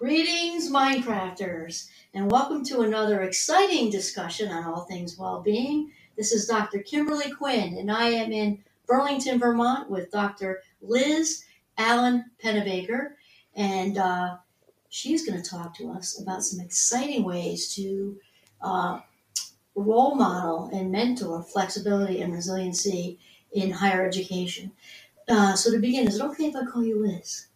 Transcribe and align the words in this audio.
Greetings, 0.00 0.70
Mindcrafters, 0.70 1.90
and 2.14 2.30
welcome 2.30 2.64
to 2.64 2.80
another 2.80 3.20
exciting 3.20 3.90
discussion 3.90 4.50
on 4.50 4.64
all 4.64 4.86
things 4.86 5.18
well 5.18 5.42
being. 5.42 5.92
This 6.16 6.32
is 6.32 6.46
Dr. 6.46 6.78
Kimberly 6.78 7.30
Quinn, 7.30 7.76
and 7.76 7.92
I 7.92 8.08
am 8.08 8.32
in 8.32 8.64
Burlington, 8.86 9.38
Vermont 9.38 9.90
with 9.90 10.10
Dr. 10.10 10.62
Liz 10.80 11.44
Allen 11.76 12.24
Pennebaker, 12.42 13.10
and 13.54 13.98
uh, 13.98 14.38
she's 14.88 15.28
going 15.28 15.40
to 15.40 15.46
talk 15.46 15.76
to 15.76 15.90
us 15.90 16.18
about 16.18 16.44
some 16.44 16.64
exciting 16.64 17.22
ways 17.22 17.74
to 17.74 18.18
uh, 18.62 19.00
role 19.74 20.14
model 20.14 20.70
and 20.72 20.90
mentor 20.90 21.42
flexibility 21.42 22.22
and 22.22 22.32
resiliency 22.32 23.18
in 23.52 23.70
higher 23.70 24.06
education. 24.08 24.72
Uh, 25.28 25.54
so, 25.54 25.70
to 25.70 25.78
begin, 25.78 26.08
is 26.08 26.18
it 26.18 26.24
okay 26.24 26.46
if 26.46 26.56
I 26.56 26.64
call 26.64 26.82
you 26.82 27.06
Liz? 27.06 27.48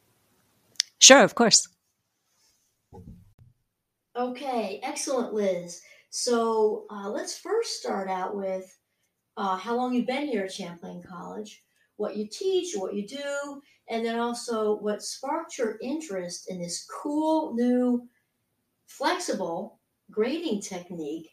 Sure, 0.98 1.22
of 1.22 1.34
course. 1.34 1.68
Okay, 4.16 4.80
excellent, 4.84 5.34
Liz. 5.34 5.80
So 6.10 6.86
uh, 6.88 7.10
let's 7.10 7.36
first 7.36 7.80
start 7.80 8.08
out 8.08 8.36
with 8.36 8.78
uh, 9.36 9.56
how 9.56 9.74
long 9.76 9.92
you've 9.92 10.06
been 10.06 10.28
here 10.28 10.44
at 10.44 10.52
Champlain 10.52 11.02
College, 11.02 11.64
what 11.96 12.16
you 12.16 12.28
teach, 12.28 12.76
what 12.76 12.94
you 12.94 13.08
do, 13.08 13.60
and 13.88 14.06
then 14.06 14.18
also 14.18 14.76
what 14.78 15.02
sparked 15.02 15.58
your 15.58 15.78
interest 15.82 16.48
in 16.48 16.60
this 16.60 16.86
cool 17.02 17.54
new 17.54 18.08
flexible 18.86 19.80
grading 20.12 20.60
technique 20.60 21.30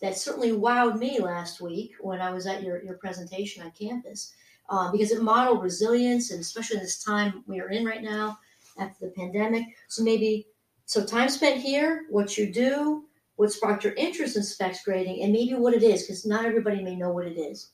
that 0.00 0.16
certainly 0.16 0.52
wowed 0.52 0.98
me 0.98 1.20
last 1.20 1.60
week 1.60 1.92
when 2.00 2.20
I 2.22 2.32
was 2.32 2.46
at 2.46 2.62
your, 2.62 2.82
your 2.82 2.96
presentation 2.96 3.62
on 3.62 3.72
campus 3.72 4.32
uh, 4.70 4.90
because 4.90 5.10
it 5.10 5.22
modeled 5.22 5.62
resilience 5.62 6.30
and 6.30 6.40
especially 6.40 6.76
in 6.78 6.82
this 6.82 7.04
time 7.04 7.44
we 7.46 7.60
are 7.60 7.68
in 7.68 7.84
right 7.84 8.02
now 8.02 8.38
after 8.78 9.04
the 9.06 9.12
pandemic. 9.12 9.64
So 9.88 10.02
maybe 10.02 10.46
so 10.86 11.04
time 11.04 11.28
spent 11.28 11.60
here, 11.60 12.06
what 12.10 12.36
you 12.36 12.52
do, 12.52 13.04
what 13.36 13.52
sparked 13.52 13.84
your 13.84 13.94
interest 13.94 14.36
in 14.36 14.42
specs 14.42 14.84
grading, 14.84 15.22
and 15.22 15.32
maybe 15.32 15.54
what 15.54 15.74
it 15.74 15.82
is, 15.82 16.02
because 16.02 16.26
not 16.26 16.44
everybody 16.44 16.82
may 16.82 16.96
know 16.96 17.10
what 17.10 17.26
it 17.26 17.38
is. 17.38 17.70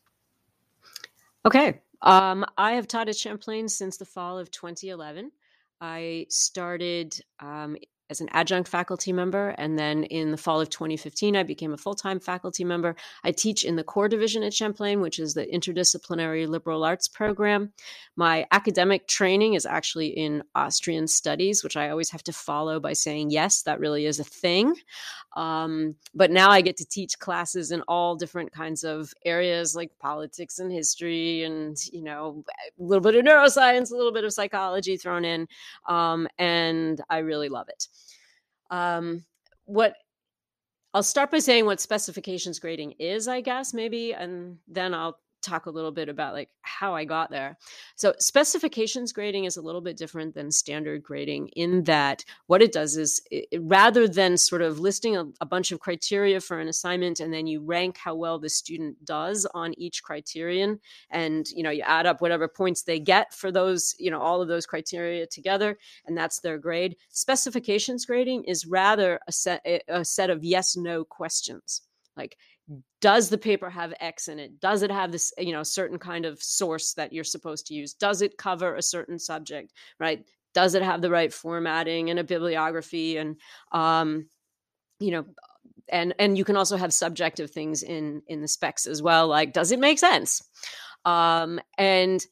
Okay. 1.45 1.81
Um, 2.03 2.45
I 2.56 2.73
have 2.73 2.87
taught 2.87 3.09
at 3.09 3.17
Champlain 3.17 3.69
since 3.69 3.97
the 3.97 4.05
fall 4.05 4.39
of 4.39 4.50
2011. 4.50 5.33
I 5.81 6.27
started 6.28 7.20
um, 7.41 7.77
as 8.11 8.20
an 8.20 8.28
adjunct 8.33 8.69
faculty 8.69 9.12
member. 9.12 9.51
And 9.59 9.78
then 9.78 10.05
in 10.05 10.31
the 10.31 10.37
fall 10.37 10.61
of 10.61 10.70
2015, 10.70 11.37
I 11.37 11.42
became 11.42 11.73
a 11.73 11.77
full 11.77 11.95
time 11.95 12.20
faculty 12.20 12.65
member. 12.65 12.97
I 13.25 13.33
teach 13.33 13.65
in 13.65 13.77
the 13.77 13.84
core 13.84 14.09
division 14.09 14.42
at 14.42 14.55
Champlain, 14.55 15.00
which 15.00 15.19
is 15.19 15.34
the 15.34 15.47
interdisciplinary 15.47 16.48
liberal 16.48 16.84
arts 16.84 17.09
program. 17.09 17.73
My 18.17 18.47
academic 18.50 19.06
training 19.09 19.55
is 19.55 19.67
actually 19.67 20.09
in 20.09 20.42
Austrian 20.55 21.06
studies, 21.06 21.62
which 21.62 21.77
I 21.77 21.91
always 21.91 22.11
have 22.11 22.23
to 22.25 22.33
follow 22.33 22.81
by 22.81 22.92
saying, 22.92 23.31
yes, 23.31 23.62
that 23.62 23.81
really 23.81 24.06
is 24.06 24.19
a 24.19 24.25
thing. 24.25 24.75
Um, 25.37 25.95
but 26.15 26.31
now 26.31 26.50
I 26.50 26.62
get 26.62 26.77
to 26.78 26.87
teach 26.87 27.19
classes 27.19 27.70
in 27.70 27.83
all 27.83 28.17
different 28.17 28.50
kinds 28.53 28.83
of 28.83 29.12
areas 29.25 29.77
like 29.77 29.93
politics 30.00 30.59
and 30.59 30.72
history 30.72 31.45
and, 31.45 31.77
you 31.93 32.03
know, 32.03 32.43
a 32.78 32.83
little 32.83 33.03
bit 33.03 33.15
of 33.15 33.25
neuroscience, 33.25 33.93
a 33.93 33.97
little 33.97 34.12
bit 34.12 34.25
of 34.25 34.33
psychology 34.33 34.97
thrown 34.97 35.25
in. 35.25 35.47
Um, 35.87 36.27
and 36.39 37.00
I 37.09 37.19
really 37.19 37.48
love 37.48 37.69
it. 37.69 37.87
Um, 38.70 39.24
what 39.64 39.94
I'll 40.94 41.02
start 41.02 41.30
by 41.30 41.38
saying 41.38 41.66
what 41.66 41.80
specifications 41.80 42.58
grading 42.58 42.92
is, 42.98 43.28
I 43.28 43.41
guess, 43.41 43.75
maybe, 43.75 44.14
and 44.14 44.58
then 44.66 44.94
I'll 44.94 45.19
talk 45.42 45.67
a 45.67 45.70
little 45.70 45.91
bit 45.91 46.08
about 46.08 46.34
like 46.34 46.50
how 46.62 46.94
I 46.94 47.05
got 47.05 47.31
there. 47.31 47.58
So 47.97 48.14
specifications 48.19 49.12
grading 49.12 49.44
is 49.44 49.56
a 49.56 49.62
little 49.62 49.81
bit 49.81 49.97
different 49.97 50.34
than 50.34 50.50
standard 50.50 51.03
grading 51.03 51.48
in 51.48 51.84
that 51.84 52.25
what 52.47 52.62
it 52.62 52.72
does 52.72 52.97
is 52.97 53.20
it, 53.31 53.48
rather 53.61 54.09
than 54.09 54.36
sort 54.36 54.62
of 54.62 54.78
listing 54.78 55.16
a, 55.16 55.25
a, 55.41 55.47
bunch 55.47 55.72
of 55.72 55.81
criteria 55.81 56.41
for 56.41 56.61
an 56.61 56.69
assignment 56.69 57.20
and 57.20 57.33
then 57.33 57.47
you 57.47 57.61
rank 57.61 57.97
how 57.97 58.14
well 58.14 58.39
the 58.39 58.48
student 58.48 59.03
does 59.05 59.47
on 59.55 59.72
each 59.78 60.03
criterion 60.03 60.78
and 61.10 61.49
you 61.50 61.62
know 61.62 61.70
you 61.70 61.82
add 61.82 62.06
up 62.06 62.20
whatever 62.20 62.47
points 62.47 62.82
they 62.82 63.00
get 63.00 63.32
for 63.32 63.50
those 63.50 63.94
you 63.99 64.10
know 64.10 64.20
all 64.20 64.43
of 64.43 64.49
those 64.49 64.66
criteria 64.66 65.26
together 65.26 65.78
and 66.06 66.16
that's 66.16 66.41
their 66.41 66.59
grade. 66.59 66.97
Specifications 67.10 68.05
grading 68.05 68.44
is 68.44 68.66
rather 68.66 69.20
a 69.26 69.32
set 69.32 69.65
a 69.88 70.05
set 70.05 70.31
of 70.31 70.44
yes 70.44 70.76
no 70.76 71.05
questions. 71.05 71.82
Like 72.16 72.37
does 73.01 73.29
the 73.29 73.39
paper 73.39 73.71
have 73.71 73.95
x 74.01 74.29
in 74.29 74.39
it? 74.39 74.61
Does 74.61 74.83
it 74.83 74.91
have 74.91 75.12
this 75.12 75.33
you 75.39 75.53
know 75.53 75.62
certain 75.62 75.99
kind 75.99 76.25
of 76.25 76.43
source 76.43 76.95
that 76.95 77.12
you're 77.12 77.25
supposed 77.25 77.67
to 77.67 77.75
use? 77.75 77.95
Does 77.95 78.23
it 78.23 78.39
cover 78.39 78.75
a 78.75 78.83
certain 78.83 79.19
subject 79.19 79.73
right? 80.01 80.25
Does 80.55 80.75
it 80.75 80.83
have 80.83 81.03
the 81.03 81.11
right 81.11 81.33
formatting 81.33 82.11
and 82.11 82.19
a 82.19 82.25
bibliography 82.25 83.17
and 83.17 83.37
um 83.73 84.27
you 85.01 85.11
know 85.11 85.25
and 85.89 86.15
and 86.19 86.37
you 86.37 86.45
can 86.45 86.56
also 86.56 86.77
have 86.77 86.93
subjective 86.93 87.51
things 87.51 87.83
in 87.83 88.23
in 88.27 88.41
the 88.43 88.49
specs 88.49 88.87
as 88.87 89.03
well 89.03 89.29
like 89.29 89.53
does 89.53 89.73
it 89.73 89.79
make 89.81 89.99
sense? 89.99 90.43
Um 91.05 91.61
and 91.79 92.25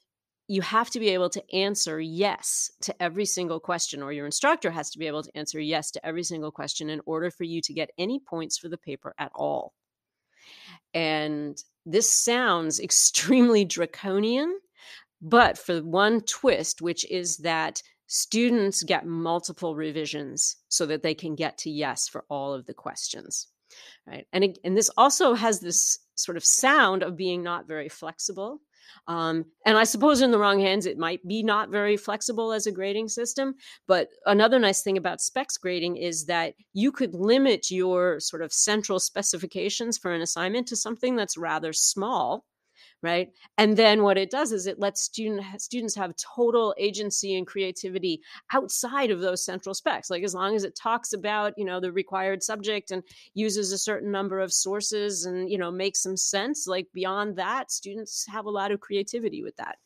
you 0.48 0.62
have 0.62 0.90
to 0.90 1.00
be 1.00 1.08
able 1.08 1.28
to 1.30 1.54
answer 1.54 2.00
yes 2.00 2.70
to 2.80 3.02
every 3.02 3.24
single 3.24 3.58
question, 3.58 4.02
or 4.02 4.12
your 4.12 4.26
instructor 4.26 4.70
has 4.70 4.90
to 4.90 4.98
be 4.98 5.06
able 5.06 5.22
to 5.22 5.36
answer 5.36 5.58
yes 5.60 5.90
to 5.90 6.06
every 6.06 6.22
single 6.22 6.52
question 6.52 6.88
in 6.88 7.00
order 7.04 7.30
for 7.30 7.44
you 7.44 7.60
to 7.62 7.72
get 7.72 7.90
any 7.98 8.20
points 8.20 8.56
for 8.56 8.68
the 8.68 8.78
paper 8.78 9.12
at 9.18 9.32
all. 9.34 9.72
And 10.96 11.62
this 11.84 12.10
sounds 12.10 12.80
extremely 12.88 13.64
draconian, 13.64 14.58
but 15.22 15.58
for 15.58 15.78
one 15.80 16.22
twist, 16.22 16.82
which 16.82 17.08
is 17.10 17.36
that 17.38 17.82
students 18.08 18.82
get 18.82 19.06
multiple 19.06 19.76
revisions 19.76 20.56
so 20.68 20.86
that 20.86 21.02
they 21.02 21.14
can 21.14 21.34
get 21.34 21.58
to 21.58 21.70
yes 21.70 22.08
for 22.08 22.24
all 22.28 22.52
of 22.54 22.66
the 22.66 22.74
questions 22.74 23.48
right? 24.06 24.26
And, 24.32 24.58
and 24.64 24.76
this 24.76 24.90
also 24.96 25.34
has 25.34 25.60
this 25.60 25.98
sort 26.14 26.36
of 26.36 26.44
sound 26.44 27.02
of 27.02 27.16
being 27.16 27.42
not 27.42 27.66
very 27.66 27.88
flexible 27.88 28.60
um, 29.06 29.44
and 29.64 29.76
I 29.76 29.84
suppose 29.84 30.20
in 30.20 30.30
the 30.30 30.38
wrong 30.38 30.60
hands, 30.60 30.86
it 30.86 30.98
might 30.98 31.26
be 31.26 31.42
not 31.42 31.70
very 31.70 31.96
flexible 31.96 32.52
as 32.52 32.66
a 32.66 32.72
grading 32.72 33.08
system. 33.08 33.54
But 33.86 34.08
another 34.26 34.58
nice 34.58 34.82
thing 34.82 34.96
about 34.96 35.20
specs 35.20 35.56
grading 35.56 35.96
is 35.96 36.26
that 36.26 36.54
you 36.72 36.92
could 36.92 37.14
limit 37.14 37.70
your 37.70 38.20
sort 38.20 38.42
of 38.42 38.52
central 38.52 38.98
specifications 38.98 39.98
for 39.98 40.12
an 40.12 40.22
assignment 40.22 40.68
to 40.68 40.76
something 40.76 41.16
that's 41.16 41.36
rather 41.36 41.72
small 41.72 42.44
right? 43.06 43.30
And 43.56 43.76
then 43.76 44.02
what 44.02 44.18
it 44.18 44.30
does 44.30 44.50
is 44.50 44.66
it 44.66 44.80
lets 44.80 45.02
student 45.02 45.44
students 45.62 45.94
have 45.94 46.12
total 46.16 46.74
agency 46.76 47.36
and 47.36 47.46
creativity 47.46 48.20
outside 48.52 49.12
of 49.12 49.20
those 49.20 49.44
central 49.44 49.74
specs. 49.74 50.10
Like 50.10 50.24
as 50.24 50.34
long 50.34 50.56
as 50.56 50.64
it 50.64 50.74
talks 50.74 51.12
about 51.12 51.54
you 51.56 51.64
know 51.64 51.78
the 51.78 51.92
required 51.92 52.42
subject 52.42 52.90
and 52.90 53.04
uses 53.34 53.70
a 53.70 53.78
certain 53.78 54.10
number 54.10 54.40
of 54.40 54.52
sources 54.52 55.24
and 55.24 55.48
you 55.48 55.56
know 55.56 55.70
makes 55.70 56.02
some 56.02 56.16
sense 56.16 56.66
like 56.66 56.88
beyond 56.92 57.36
that 57.36 57.70
students 57.70 58.26
have 58.26 58.46
a 58.46 58.50
lot 58.50 58.72
of 58.72 58.80
creativity 58.80 59.44
with 59.44 59.56
that. 59.56 59.76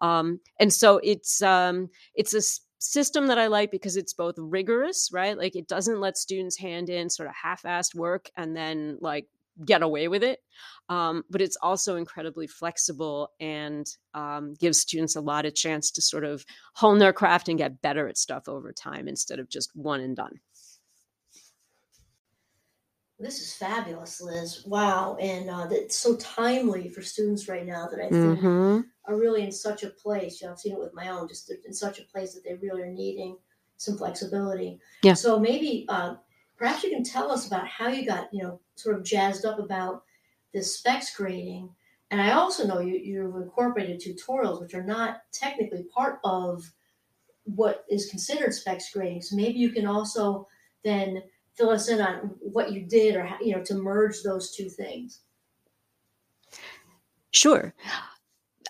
Um, 0.00 0.38
and 0.60 0.72
so 0.72 1.00
it's 1.02 1.42
um, 1.42 1.90
it's 2.14 2.34
a 2.34 2.42
system 2.78 3.26
that 3.26 3.38
I 3.38 3.48
like 3.48 3.72
because 3.72 3.96
it's 3.96 4.12
both 4.12 4.36
rigorous, 4.38 5.10
right? 5.12 5.36
Like 5.36 5.56
it 5.56 5.66
doesn't 5.66 6.00
let 6.00 6.16
students 6.16 6.56
hand 6.56 6.88
in 6.88 7.10
sort 7.10 7.28
of 7.28 7.34
half-assed 7.34 7.96
work 7.96 8.30
and 8.36 8.56
then 8.56 8.98
like 9.00 9.26
get 9.64 9.82
away 9.82 10.08
with 10.08 10.22
it. 10.22 10.40
Um, 10.88 11.24
but 11.30 11.40
it's 11.40 11.56
also 11.62 11.96
incredibly 11.96 12.46
flexible 12.46 13.30
and 13.40 13.86
um, 14.14 14.54
gives 14.54 14.78
students 14.78 15.16
a 15.16 15.20
lot 15.20 15.46
of 15.46 15.54
chance 15.54 15.90
to 15.92 16.02
sort 16.02 16.24
of 16.24 16.44
hone 16.74 16.98
their 16.98 17.12
craft 17.12 17.48
and 17.48 17.58
get 17.58 17.82
better 17.82 18.08
at 18.08 18.16
stuff 18.16 18.48
over 18.48 18.72
time 18.72 19.08
instead 19.08 19.38
of 19.38 19.48
just 19.48 19.70
one 19.74 20.00
and 20.00 20.16
done. 20.16 20.40
This 23.20 23.40
is 23.40 23.52
fabulous, 23.52 24.20
Liz. 24.20 24.64
Wow. 24.64 25.16
And 25.20 25.50
uh, 25.50 25.66
it's 25.70 25.96
so 25.96 26.16
timely 26.16 26.88
for 26.88 27.02
students 27.02 27.48
right 27.48 27.66
now 27.66 27.88
that 27.88 27.98
I 27.98 28.08
think 28.08 28.38
mm-hmm. 28.38 28.80
are 29.06 29.16
really 29.16 29.42
in 29.42 29.50
such 29.50 29.82
a 29.82 29.90
place. 29.90 30.40
You 30.40 30.46
know, 30.46 30.52
I've 30.52 30.60
seen 30.60 30.74
it 30.74 30.78
with 30.78 30.94
my 30.94 31.08
own, 31.08 31.26
just 31.26 31.52
in 31.66 31.74
such 31.74 31.98
a 31.98 32.04
place 32.04 32.34
that 32.34 32.44
they 32.44 32.54
really 32.54 32.82
are 32.82 32.92
needing 32.92 33.36
some 33.76 33.98
flexibility. 33.98 34.78
Yeah. 35.02 35.14
So 35.14 35.38
maybe 35.38 35.84
uh, 35.88 36.14
perhaps 36.56 36.84
you 36.84 36.90
can 36.90 37.02
tell 37.02 37.32
us 37.32 37.46
about 37.46 37.66
how 37.66 37.88
you 37.88 38.06
got, 38.06 38.28
you 38.32 38.44
know, 38.44 38.60
sort 38.78 38.96
of 38.96 39.04
jazzed 39.04 39.44
up 39.44 39.58
about 39.58 40.04
this 40.52 40.76
specs 40.76 41.14
grading. 41.14 41.70
And 42.10 42.20
I 42.20 42.32
also 42.32 42.66
know 42.66 42.80
you, 42.80 42.94
you've 42.94 43.36
incorporated 43.36 44.00
tutorials, 44.00 44.60
which 44.60 44.74
are 44.74 44.84
not 44.84 45.22
technically 45.32 45.84
part 45.94 46.20
of 46.24 46.70
what 47.44 47.84
is 47.90 48.10
considered 48.10 48.54
specs 48.54 48.92
grading. 48.92 49.22
So 49.22 49.36
maybe 49.36 49.58
you 49.58 49.70
can 49.70 49.86
also 49.86 50.48
then 50.84 51.22
fill 51.54 51.70
us 51.70 51.88
in 51.88 52.00
on 52.00 52.34
what 52.40 52.72
you 52.72 52.82
did 52.82 53.16
or, 53.16 53.24
how, 53.24 53.38
you 53.40 53.54
know, 53.54 53.62
to 53.64 53.74
merge 53.74 54.22
those 54.22 54.54
two 54.54 54.68
things. 54.68 55.20
Sure. 57.30 57.74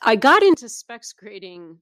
I 0.03 0.17
got 0.17 0.43
into 0.43 0.69
specs 0.69 1.13
grading 1.13 1.79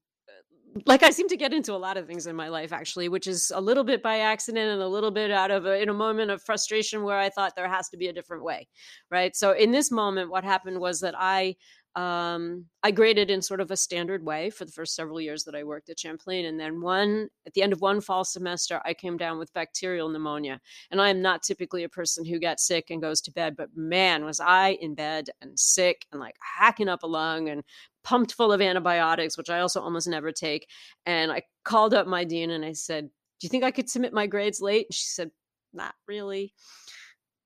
like 0.85 1.03
I 1.03 1.11
seem 1.11 1.29
to 1.29 1.37
get 1.37 1.53
into 1.53 1.73
a 1.73 1.79
lot 1.79 1.97
of 1.97 2.07
things 2.07 2.27
in 2.27 2.37
my 2.37 2.49
life 2.49 2.73
actually, 2.73 3.09
which 3.09 3.27
is 3.27 3.53
a 3.55 3.61
little 3.61 3.85
bit 3.85 4.03
by 4.03 4.19
accident 4.19 4.71
and 4.71 4.83
a 4.83 4.89
little 4.89 5.11
bit 5.11 5.31
out 5.31 5.51
of 5.51 5.65
a, 5.65 5.81
in 5.81 5.89
a 5.89 5.95
moment 5.95 6.31
of 6.31 6.43
frustration 6.43 7.03
where 7.03 7.19
I 7.19 7.31
thought 7.31 7.57
there 7.57 7.69
has 7.69 7.89
to 7.91 7.97
be 7.97 8.09
a 8.09 8.13
different 8.13 8.45
way, 8.45 8.69
right? 9.11 9.35
So 9.35 9.53
in 9.53 9.71
this 9.71 9.91
moment, 9.91 10.31
what 10.31 10.45
happened 10.45 10.81
was 10.81 11.01
that 11.01 11.15
I 11.17 11.57
um, 11.97 12.67
I 12.83 12.91
graded 12.91 13.31
in 13.31 13.41
sort 13.41 13.63
of 13.63 13.71
a 13.71 13.77
standard 13.77 14.23
way 14.23 14.51
for 14.51 14.67
the 14.67 14.71
first 14.71 14.95
several 14.95 15.19
years 15.19 15.45
that 15.45 15.55
I 15.55 15.65
worked 15.65 15.89
at 15.89 15.99
Champlain. 15.99 16.45
And 16.45 16.61
then 16.61 16.83
one 16.83 17.29
at 17.47 17.55
the 17.55 17.63
end 17.63 17.73
of 17.73 17.81
one 17.81 18.03
fall 18.03 18.23
semester, 18.23 18.83
I 18.85 18.93
came 18.93 19.17
down 19.17 19.39
with 19.39 19.53
bacterial 19.55 20.11
pneumonia. 20.11 20.61
And 20.91 21.01
I 21.01 21.09
am 21.09 21.23
not 21.23 21.43
typically 21.43 21.85
a 21.85 21.89
person 21.89 22.27
who 22.27 22.39
gets 22.39 22.67
sick 22.67 22.91
and 22.91 23.01
goes 23.01 23.23
to 23.23 23.33
bed, 23.33 23.57
but 23.57 23.71
man, 23.75 24.27
was 24.27 24.41
I 24.41 24.73
in 24.83 24.95
bed 24.95 25.31
and 25.41 25.59
sick 25.59 26.05
and 26.13 26.21
like 26.21 26.37
hacking 26.41 26.91
up 26.91 27.03
a 27.03 27.07
lung 27.07 27.49
and 27.49 27.65
pumped 28.07 28.35
full 28.35 28.53
of 28.53 28.61
antibiotics, 28.61 29.37
which 29.37 29.51
I 29.51 29.59
also 29.59 29.81
almost 29.81 30.07
never 30.07 30.31
take. 30.31 30.69
And 31.07 31.33
I 31.33 31.43
called 31.65 31.93
up 31.93 32.07
my 32.07 32.23
dean 32.23 32.51
and 32.51 32.65
I 32.65 32.73
said, 32.73 33.07
Do 33.07 33.45
you 33.45 33.49
think 33.49 33.65
I 33.65 33.73
could 33.73 33.91
submit 33.91 34.13
my 34.13 34.29
grades 34.29 34.61
late? 34.61 34.87
And 34.87 34.95
she 34.95 35.07
said, 35.07 35.33
Not 35.75 35.93
really 36.07 36.55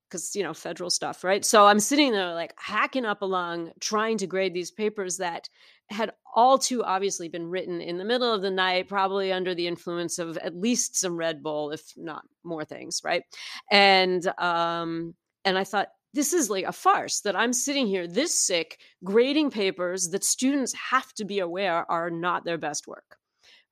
because 0.09 0.35
you 0.35 0.43
know 0.43 0.53
federal 0.53 0.91
stuff 0.91 1.23
right 1.23 1.45
so 1.45 1.67
i'm 1.67 1.79
sitting 1.79 2.11
there 2.11 2.35
like 2.35 2.53
hacking 2.59 3.05
up 3.05 3.23
along 3.23 3.71
trying 3.79 4.19
to 4.19 4.27
grade 4.27 4.53
these 4.53 4.73
papers 4.73 5.19
that 5.19 5.49
had 5.89 6.11
all 6.35 6.59
too 6.59 6.83
obviously 6.83 7.29
been 7.29 7.49
written 7.49 7.81
in 7.81 7.97
the 7.97 8.05
middle 8.05 8.33
of 8.35 8.43
the 8.43 8.51
night 8.51 8.89
probably 8.89 9.33
under 9.33 9.55
the 9.55 9.69
influence 9.69 10.19
of 10.19 10.37
at 10.39 10.57
least 10.57 10.97
some 10.97 11.17
red 11.17 11.45
bull 11.45 11.71
if 11.71 11.93
not 11.97 12.23
more 12.43 12.65
things 12.65 13.03
right 13.05 13.23
and 13.71 14.27
um 14.39 15.15
and 15.45 15.57
i 15.57 15.63
thought 15.63 15.91
this 16.13 16.33
is 16.33 16.51
like 16.51 16.65
a 16.65 16.73
farce 16.73 17.21
that 17.21 17.37
i'm 17.37 17.53
sitting 17.53 17.87
here 17.87 18.07
this 18.07 18.39
sick 18.39 18.79
grading 19.05 19.51
papers 19.51 20.09
that 20.09 20.25
students 20.25 20.73
have 20.75 21.13
to 21.15 21.25
be 21.25 21.39
aware 21.39 21.91
are 21.91 22.11
not 22.11 22.45
their 22.45 22.59
best 22.59 22.87
work 22.87 23.17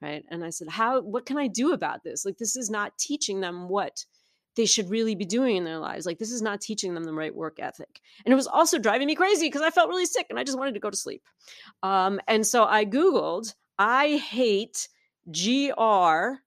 right 0.01 0.25
and 0.31 0.45
i 0.45 0.51
said 0.51 0.69
how 0.69 1.01
what 1.01 1.27
can 1.27 1.39
i 1.39 1.47
do 1.47 1.73
about 1.73 2.03
this 2.03 2.25
like 2.25 2.39
this 2.39 2.57
is 2.57 2.71
not 2.71 2.97
teaching 2.99 3.41
them 3.41 3.69
what 3.69 4.05
they 4.59 4.67
should 4.67 4.91
really 4.91 5.15
be 5.15 5.25
doing 5.25 5.57
in 5.57 5.65
their 5.65 5.79
lives. 5.79 6.05
Like 6.05 6.19
this 6.19 6.33
is 6.33 6.43
not 6.43 6.61
teaching 6.61 6.93
them 6.93 7.05
the 7.05 7.13
right 7.13 7.35
work 7.35 7.61
ethic. 7.61 8.01
And 8.25 8.33
it 8.33 8.35
was 8.35 8.49
also 8.49 8.77
driving 8.77 9.07
me 9.07 9.15
crazy 9.15 9.47
because 9.47 9.63
I 9.63 9.71
felt 9.71 9.89
really 9.89 10.05
sick 10.05 10.27
and 10.31 10.39
I 10.39 10.43
just 10.43 10.59
wanted 10.59 10.75
to 10.75 10.81
go 10.81 10.91
to 10.91 10.97
sleep. 10.97 11.23
Um, 11.85 12.21
and 12.27 12.45
so 12.45 12.65
I 12.65 12.85
Googled, 12.85 13.55
I 13.79 14.17
hate 14.17 14.89
GR, 15.33 16.41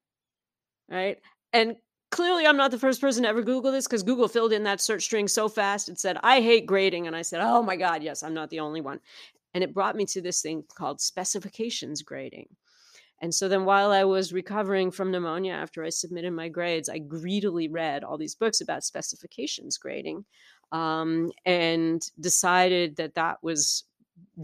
right? 0.93 1.19
And 1.53 1.77
clearly 2.11 2.45
I'm 2.45 2.57
not 2.57 2.71
the 2.71 2.79
first 2.79 3.01
person 3.01 3.23
to 3.23 3.29
ever 3.29 3.41
Google 3.41 3.71
this 3.71 3.87
because 3.87 4.03
Google 4.03 4.27
filled 4.27 4.53
in 4.53 4.63
that 4.63 4.81
search 4.81 5.03
string 5.03 5.27
so 5.27 5.49
fast. 5.49 5.89
It 5.89 5.99
said, 5.99 6.17
I 6.21 6.41
hate 6.41 6.65
grading. 6.65 7.07
And 7.07 7.15
I 7.15 7.21
said, 7.23 7.41
oh 7.41 7.63
my 7.63 7.75
God, 7.75 8.03
yes, 8.03 8.21
I'm 8.21 8.33
not 8.33 8.49
the 8.49 8.59
only 8.59 8.81
one. 8.81 8.99
And 9.53 9.63
it 9.63 9.73
brought 9.73 9.95
me 9.95 10.05
to 10.07 10.21
this 10.21 10.41
thing 10.41 10.63
called 10.75 11.01
specifications 11.01 12.01
grading. 12.01 12.47
And 13.21 13.33
so 13.33 13.47
then 13.47 13.65
while 13.65 13.91
I 13.91 14.03
was 14.03 14.33
recovering 14.33 14.89
from 14.89 15.11
pneumonia 15.11 15.53
after 15.53 15.83
I 15.83 15.89
submitted 15.89 16.31
my 16.31 16.49
grades, 16.49 16.89
I 16.89 16.97
greedily 16.97 17.67
read 17.67 18.03
all 18.03 18.17
these 18.17 18.35
books 18.35 18.61
about 18.61 18.83
specifications 18.83 19.77
grading 19.77 20.25
um, 20.71 21.31
and 21.45 22.01
decided 22.19 22.95
that 22.95 23.13
that 23.15 23.37
was 23.43 23.83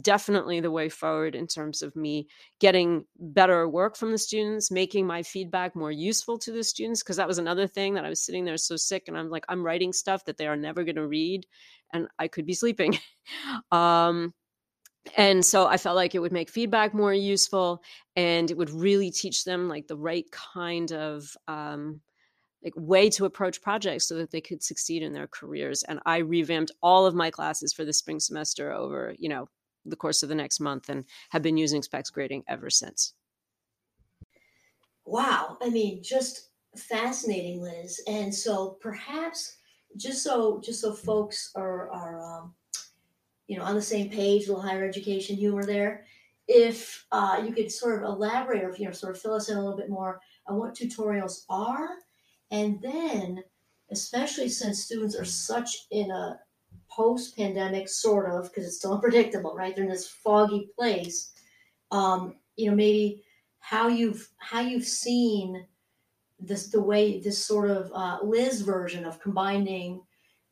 definitely 0.02 0.60
the 0.60 0.72
way 0.72 0.90
forward 0.90 1.36
in 1.36 1.48
terms 1.48 1.82
of 1.82 1.96
me 1.96 2.28
getting 2.60 3.06
better 3.20 3.68
work 3.68 3.96
from 3.96 4.12
the 4.12 4.18
students, 4.18 4.72
making 4.72 5.08
my 5.08 5.24
feedback 5.24 5.76
more 5.76 5.92
useful 5.92 6.38
to 6.40 6.52
the 6.52 6.64
students. 6.64 7.04
Because 7.04 7.18
that 7.18 7.28
was 7.28 7.38
another 7.38 7.68
thing 7.68 7.94
that 7.94 8.06
I 8.06 8.10
was 8.10 8.22
sitting 8.22 8.46
there 8.46 8.58
so 8.58 8.76
sick 8.76 9.04
and 9.08 9.18
I'm 9.18 9.30
like, 9.30 9.46
I'm 9.50 9.64
writing 9.64 9.94
stuff 9.94 10.26
that 10.26 10.38
they 10.38 10.48
are 10.48 10.58
never 10.58 10.84
going 10.84 10.96
to 10.96 11.08
read 11.08 11.46
and 11.94 12.08
I 12.20 12.28
could 12.28 12.46
be 12.46 12.54
sleeping. 12.54 12.98
um, 13.72 14.34
and 15.16 15.46
so 15.46 15.68
i 15.68 15.78
felt 15.78 15.96
like 15.96 16.16
it 16.16 16.20
would 16.20 16.32
make 16.32 16.50
feedback 16.50 16.94
more 16.94 17.14
useful 17.14 17.82
and 18.16 18.52
it 18.52 18.58
would 18.58 18.70
really 18.70 19.12
teach 19.12 19.44
them 19.44 19.70
like 19.70 19.88
the 19.88 19.96
right 19.96 20.26
kind 20.32 20.92
of 20.92 21.36
um, 21.48 22.02
like 22.64 22.74
way 22.76 23.10
to 23.10 23.26
approach 23.26 23.62
projects 23.62 24.08
so 24.08 24.16
that 24.16 24.32
they 24.32 24.42
could 24.42 24.62
succeed 24.64 25.04
in 25.04 25.14
their 25.14 25.28
careers 25.28 25.84
and 25.84 26.00
i 26.06 26.18
revamped 26.18 26.72
all 26.82 27.06
of 27.06 27.16
my 27.16 27.30
classes 27.30 27.74
for 27.74 27.86
the 27.86 27.94
spring 27.94 28.20
semester 28.20 28.72
over 28.72 29.16
you 29.18 29.30
know 29.30 29.48
the 29.90 29.96
course 29.96 30.24
of 30.24 30.30
the 30.30 30.36
next 30.36 30.60
month 30.60 30.90
and 30.90 31.06
have 31.30 31.42
been 31.42 31.58
using 31.58 31.82
specs 31.82 32.10
grading 32.10 32.44
ever 32.48 32.70
since 32.70 33.14
wow 35.06 35.58
i 35.62 35.70
mean 35.70 36.02
just 36.04 36.50
fascinating 36.76 37.62
liz 37.62 38.02
and 38.08 38.34
so 38.34 38.78
perhaps 38.82 39.58
just 39.96 40.24
so 40.24 40.62
just 40.64 40.82
so 40.82 40.94
folks 40.94 41.52
are 41.56 41.90
are 41.92 42.22
um, 42.22 42.54
you 43.48 43.58
know, 43.58 43.64
on 43.64 43.76
the 43.76 43.82
same 43.82 44.10
page, 44.10 44.46
a 44.46 44.48
little 44.50 44.62
higher 44.62 44.88
education 44.88 45.36
humor 45.36 45.64
there. 45.64 46.06
If 46.48 47.06
uh, 47.12 47.42
you 47.46 47.54
could 47.54 47.72
sort 47.72 48.04
of 48.04 48.10
elaborate 48.10 48.64
or, 48.64 48.76
you 48.78 48.86
know, 48.86 48.92
sort 48.92 49.16
of 49.16 49.22
fill 49.22 49.34
us 49.34 49.50
in 49.50 49.58
a 49.58 49.62
little 49.62 49.78
bit 49.78 49.90
more 49.90 50.20
on 50.48 50.58
what 50.58 50.76
tutorials 50.76 51.44
are, 51.50 51.90
and 52.52 52.82
then, 52.82 53.44
especially 53.92 54.50
since 54.50 54.84
students 54.84 55.16
are 55.16 55.26
such 55.26 55.88
in 55.92 56.12
a 56.12 56.40
post-pandemic 56.98 57.88
sort 57.88 58.30
of, 58.30 58.50
because 58.50 58.66
it's 58.66 58.78
still 58.78 58.94
unpredictable, 58.96 59.56
right? 59.56 59.76
They're 59.76 59.86
in 59.86 59.92
this 59.92 60.10
foggy 60.10 60.70
place. 60.78 61.32
Um, 61.92 62.36
you 62.56 62.70
know, 62.70 62.76
maybe 62.76 63.24
how 63.60 63.88
you've 63.88 64.28
how 64.38 64.62
you've 64.62 64.86
seen 64.86 65.66
this 66.40 66.68
the 66.68 66.82
way 66.82 67.20
this 67.20 67.44
sort 67.46 67.70
of 67.70 67.92
uh, 67.94 68.18
Liz 68.24 68.62
version 68.62 69.06
of 69.06 69.22
combining 69.22 70.02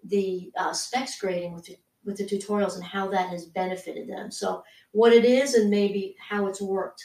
the 0.03 0.51
uh, 0.57 0.73
specs 0.73 1.19
grading 1.19 1.53
with 1.53 1.69
with 2.05 2.17
the 2.17 2.23
tutorials 2.23 2.75
and 2.75 2.83
how 2.83 3.07
that 3.09 3.29
has 3.29 3.45
benefited 3.45 4.07
them. 4.07 4.31
So, 4.31 4.63
what 4.91 5.11
it 5.11 5.25
is 5.25 5.55
and 5.55 5.69
maybe 5.69 6.15
how 6.19 6.47
it's 6.47 6.61
worked. 6.61 7.03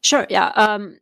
Sure. 0.00 0.26
Yeah. 0.30 0.48
Um, 0.56 0.98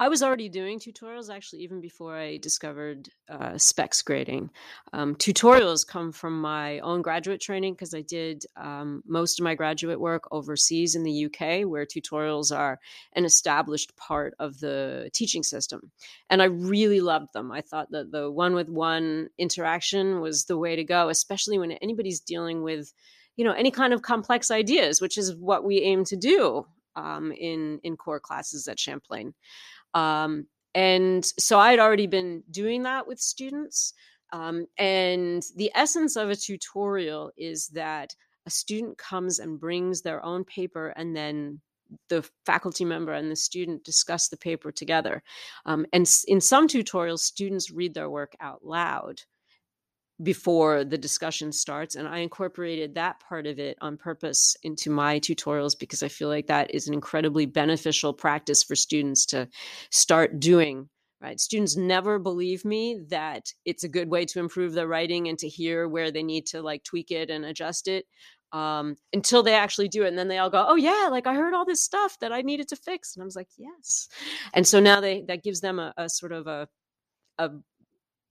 I 0.00 0.08
was 0.08 0.22
already 0.22 0.48
doing 0.48 0.78
tutorials 0.78 1.28
actually 1.28 1.60
even 1.60 1.82
before 1.82 2.16
I 2.16 2.38
discovered 2.38 3.10
uh, 3.28 3.58
specs 3.58 4.00
grading. 4.00 4.48
Um, 4.94 5.14
tutorials 5.14 5.86
come 5.86 6.10
from 6.10 6.40
my 6.40 6.78
own 6.78 7.02
graduate 7.02 7.38
training 7.38 7.74
because 7.74 7.92
I 7.92 8.00
did 8.00 8.46
um, 8.56 9.02
most 9.06 9.38
of 9.38 9.44
my 9.44 9.54
graduate 9.54 10.00
work 10.00 10.24
overseas 10.32 10.94
in 10.94 11.02
the 11.02 11.26
UK, 11.26 11.68
where 11.68 11.84
tutorials 11.84 12.50
are 12.50 12.80
an 13.12 13.26
established 13.26 13.94
part 13.98 14.32
of 14.38 14.58
the 14.58 15.10
teaching 15.12 15.42
system. 15.42 15.92
And 16.30 16.40
I 16.40 16.46
really 16.46 17.02
loved 17.02 17.34
them. 17.34 17.52
I 17.52 17.60
thought 17.60 17.90
that 17.90 18.10
the 18.10 18.30
one 18.30 18.54
with 18.54 18.70
one 18.70 19.28
interaction 19.36 20.20
was 20.22 20.46
the 20.46 20.56
way 20.56 20.76
to 20.76 20.84
go, 20.84 21.10
especially 21.10 21.58
when 21.58 21.72
anybody's 21.72 22.20
dealing 22.20 22.62
with 22.62 22.94
you 23.36 23.44
know 23.44 23.52
any 23.52 23.70
kind 23.70 23.92
of 23.92 24.02
complex 24.02 24.50
ideas 24.50 25.00
which 25.00 25.16
is 25.16 25.34
what 25.36 25.64
we 25.64 25.80
aim 25.80 26.04
to 26.04 26.16
do 26.16 26.66
um, 26.96 27.32
in 27.32 27.78
in 27.84 27.96
core 27.96 28.20
classes 28.20 28.68
at 28.68 28.78
champlain 28.78 29.32
um, 29.94 30.46
and 30.74 31.24
so 31.24 31.58
I 31.58 31.70
had 31.70 31.80
already 31.80 32.06
been 32.06 32.42
doing 32.50 32.84
that 32.84 33.06
with 33.06 33.20
students. 33.20 33.92
Um, 34.32 34.66
and 34.78 35.42
the 35.56 35.72
essence 35.74 36.16
of 36.16 36.30
a 36.30 36.36
tutorial 36.36 37.32
is 37.36 37.68
that 37.68 38.14
a 38.46 38.50
student 38.50 38.96
comes 38.96 39.40
and 39.40 39.58
brings 39.58 40.02
their 40.02 40.24
own 40.24 40.44
paper 40.44 40.88
and 40.96 41.16
then 41.16 41.60
the 42.08 42.28
faculty 42.46 42.84
member 42.84 43.12
and 43.12 43.30
the 43.30 43.36
student 43.36 43.82
discuss 43.82 44.28
the 44.28 44.36
paper 44.36 44.70
together. 44.70 45.22
Um, 45.66 45.86
and 45.92 46.08
in 46.28 46.40
some 46.40 46.68
tutorials, 46.68 47.20
students 47.20 47.72
read 47.72 47.94
their 47.94 48.08
work 48.08 48.36
out 48.40 48.64
loud 48.64 49.22
before 50.22 50.84
the 50.84 50.98
discussion 50.98 51.52
starts 51.52 51.94
and 51.94 52.06
i 52.06 52.18
incorporated 52.18 52.94
that 52.94 53.20
part 53.20 53.46
of 53.46 53.58
it 53.58 53.76
on 53.80 53.96
purpose 53.96 54.56
into 54.62 54.90
my 54.90 55.18
tutorials 55.20 55.78
because 55.78 56.02
i 56.02 56.08
feel 56.08 56.28
like 56.28 56.46
that 56.46 56.72
is 56.74 56.88
an 56.88 56.94
incredibly 56.94 57.46
beneficial 57.46 58.12
practice 58.12 58.62
for 58.62 58.76
students 58.76 59.24
to 59.26 59.48
start 59.90 60.38
doing 60.40 60.88
right? 61.22 61.38
Students 61.38 61.76
never 61.76 62.18
believe 62.18 62.64
me 62.64 62.98
that 63.08 63.52
it's 63.64 63.84
a 63.84 63.88
good 63.88 64.08
way 64.08 64.24
to 64.24 64.40
improve 64.40 64.72
their 64.72 64.88
writing 64.88 65.28
and 65.28 65.38
to 65.38 65.48
hear 65.48 65.86
where 65.86 66.10
they 66.10 66.22
need 66.22 66.46
to 66.46 66.62
like 66.62 66.82
tweak 66.82 67.10
it 67.10 67.30
and 67.30 67.44
adjust 67.44 67.88
it 67.88 68.06
um, 68.52 68.96
until 69.12 69.42
they 69.42 69.54
actually 69.54 69.88
do 69.88 70.04
it 70.04 70.08
and 70.08 70.18
then 70.18 70.28
they 70.28 70.38
all 70.38 70.50
go 70.50 70.64
oh 70.66 70.76
yeah 70.76 71.08
like 71.10 71.26
i 71.26 71.34
heard 71.34 71.54
all 71.54 71.64
this 71.64 71.82
stuff 71.82 72.18
that 72.20 72.32
i 72.32 72.42
needed 72.42 72.68
to 72.68 72.76
fix 72.76 73.14
and 73.14 73.22
i 73.22 73.24
was 73.24 73.36
like 73.36 73.48
yes. 73.56 74.08
And 74.54 74.66
so 74.66 74.80
now 74.80 75.00
they 75.00 75.22
that 75.28 75.44
gives 75.44 75.60
them 75.60 75.78
a, 75.78 75.92
a 75.96 76.08
sort 76.08 76.32
of 76.32 76.46
a 76.46 76.68
a 77.38 77.50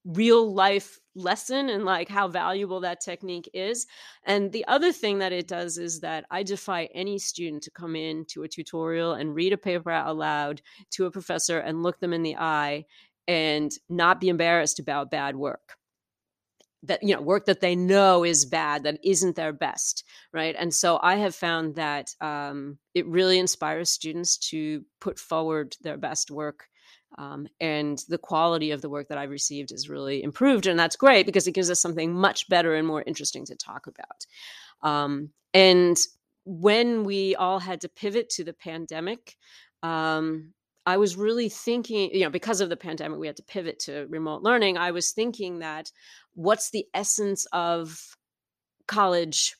real 0.04 0.52
life 0.52 0.98
lesson 1.14 1.68
and 1.68 1.84
like 1.84 2.08
how 2.08 2.28
valuable 2.28 2.80
that 2.80 3.00
technique 3.00 3.48
is. 3.52 3.86
And 4.24 4.50
the 4.52 4.64
other 4.66 4.92
thing 4.92 5.18
that 5.18 5.32
it 5.32 5.48
does 5.48 5.78
is 5.78 6.00
that 6.00 6.24
I 6.30 6.42
defy 6.42 6.88
any 6.94 7.18
student 7.18 7.62
to 7.64 7.70
come 7.70 7.96
in 7.96 8.24
to 8.26 8.42
a 8.42 8.48
tutorial 8.48 9.12
and 9.12 9.34
read 9.34 9.52
a 9.52 9.58
paper 9.58 9.90
out 9.90 10.16
loud 10.16 10.62
to 10.92 11.06
a 11.06 11.10
professor 11.10 11.58
and 11.58 11.82
look 11.82 12.00
them 12.00 12.12
in 12.12 12.22
the 12.22 12.36
eye 12.36 12.84
and 13.28 13.70
not 13.88 14.20
be 14.20 14.28
embarrassed 14.28 14.78
about 14.78 15.10
bad 15.10 15.36
work 15.36 15.76
that 16.82 17.02
you 17.02 17.14
know 17.14 17.20
work 17.20 17.44
that 17.46 17.60
they 17.60 17.76
know 17.76 18.24
is 18.24 18.44
bad 18.44 18.84
that 18.84 18.98
isn't 19.04 19.36
their 19.36 19.52
best 19.52 20.04
right 20.32 20.56
and 20.58 20.72
so 20.72 20.98
i 21.02 21.16
have 21.16 21.34
found 21.34 21.74
that 21.74 22.14
um, 22.20 22.78
it 22.94 23.06
really 23.06 23.38
inspires 23.38 23.90
students 23.90 24.38
to 24.38 24.82
put 25.00 25.18
forward 25.18 25.76
their 25.82 25.98
best 25.98 26.30
work 26.30 26.69
um, 27.18 27.48
and 27.60 28.02
the 28.08 28.18
quality 28.18 28.70
of 28.70 28.82
the 28.82 28.88
work 28.88 29.08
that 29.08 29.18
I've 29.18 29.30
received 29.30 29.72
is 29.72 29.88
really 29.88 30.22
improved. 30.22 30.66
And 30.66 30.78
that's 30.78 30.96
great 30.96 31.26
because 31.26 31.46
it 31.46 31.52
gives 31.52 31.70
us 31.70 31.80
something 31.80 32.14
much 32.14 32.48
better 32.48 32.74
and 32.74 32.86
more 32.86 33.02
interesting 33.06 33.44
to 33.46 33.56
talk 33.56 33.86
about. 33.86 34.26
Um, 34.82 35.30
and 35.52 35.96
when 36.44 37.04
we 37.04 37.34
all 37.34 37.58
had 37.58 37.80
to 37.82 37.88
pivot 37.88 38.30
to 38.30 38.44
the 38.44 38.52
pandemic, 38.52 39.36
um, 39.82 40.52
I 40.86 40.96
was 40.96 41.16
really 41.16 41.48
thinking, 41.48 42.10
you 42.12 42.20
know, 42.20 42.30
because 42.30 42.60
of 42.60 42.68
the 42.68 42.76
pandemic, 42.76 43.18
we 43.18 43.26
had 43.26 43.36
to 43.36 43.42
pivot 43.42 43.78
to 43.80 44.06
remote 44.08 44.42
learning. 44.42 44.78
I 44.78 44.90
was 44.92 45.12
thinking 45.12 45.58
that 45.58 45.92
what's 46.34 46.70
the 46.70 46.86
essence 46.94 47.46
of 47.52 48.16
college 48.86 49.56